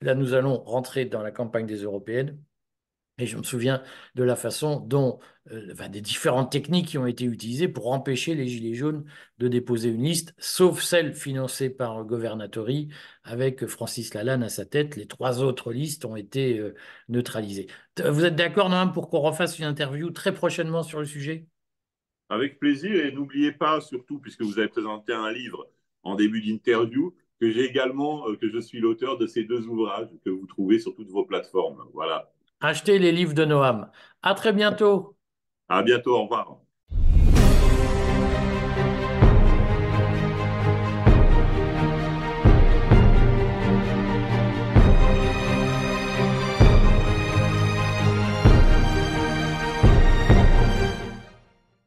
là, 0.00 0.14
nous 0.14 0.34
allons 0.34 0.62
rentrer 0.64 1.06
dans 1.06 1.22
la 1.22 1.32
campagne 1.32 1.66
des 1.66 1.82
européennes. 1.82 2.38
Et 3.18 3.26
je 3.26 3.36
me 3.36 3.44
souviens 3.44 3.80
de 4.16 4.24
la 4.24 4.34
façon 4.34 4.80
dont, 4.80 5.20
euh, 5.52 5.88
des 5.88 6.00
différentes 6.00 6.50
techniques 6.50 6.88
qui 6.88 6.98
ont 6.98 7.06
été 7.06 7.24
utilisées 7.24 7.68
pour 7.68 7.92
empêcher 7.92 8.34
les 8.34 8.48
Gilets 8.48 8.74
jaunes 8.74 9.04
de 9.38 9.46
déposer 9.46 9.90
une 9.90 10.02
liste, 10.02 10.34
sauf 10.36 10.82
celle 10.82 11.14
financée 11.14 11.70
par 11.70 12.04
Governatori, 12.04 12.88
avec 13.22 13.66
Francis 13.66 14.14
Lalanne 14.14 14.42
à 14.42 14.48
sa 14.48 14.66
tête. 14.66 14.96
Les 14.96 15.06
trois 15.06 15.42
autres 15.44 15.72
listes 15.72 16.04
ont 16.04 16.16
été 16.16 16.58
euh, 16.58 16.74
neutralisées. 17.08 17.68
Vous 18.04 18.24
êtes 18.24 18.34
d'accord, 18.34 18.68
Noam, 18.68 18.92
pour 18.92 19.08
qu'on 19.08 19.20
refasse 19.20 19.60
une 19.60 19.66
interview 19.66 20.10
très 20.10 20.34
prochainement 20.34 20.82
sur 20.82 20.98
le 20.98 21.06
sujet? 21.06 21.46
Avec 22.30 22.58
plaisir. 22.58 23.06
Et 23.06 23.12
n'oubliez 23.12 23.52
pas, 23.52 23.80
surtout, 23.80 24.18
puisque 24.18 24.42
vous 24.42 24.58
avez 24.58 24.68
présenté 24.68 25.12
un 25.12 25.30
livre 25.30 25.70
en 26.02 26.16
début 26.16 26.42
d'interview, 26.42 27.14
que 27.40 27.48
j'ai 27.48 27.64
également, 27.64 28.28
euh, 28.28 28.36
que 28.36 28.48
je 28.50 28.58
suis 28.58 28.80
l'auteur 28.80 29.18
de 29.18 29.28
ces 29.28 29.44
deux 29.44 29.68
ouvrages 29.68 30.08
que 30.24 30.30
vous 30.30 30.46
trouvez 30.46 30.80
sur 30.80 30.96
toutes 30.96 31.10
vos 31.10 31.24
plateformes. 31.24 31.84
Voilà. 31.92 32.33
Achetez 32.64 32.98
les 32.98 33.12
livres 33.12 33.32
de 33.34 33.44
Noam. 33.44 33.90
À 34.22 34.34
très 34.34 34.52
bientôt. 34.52 35.16
À 35.68 35.82
bientôt. 35.82 36.16
Au 36.16 36.22
revoir. 36.22 36.58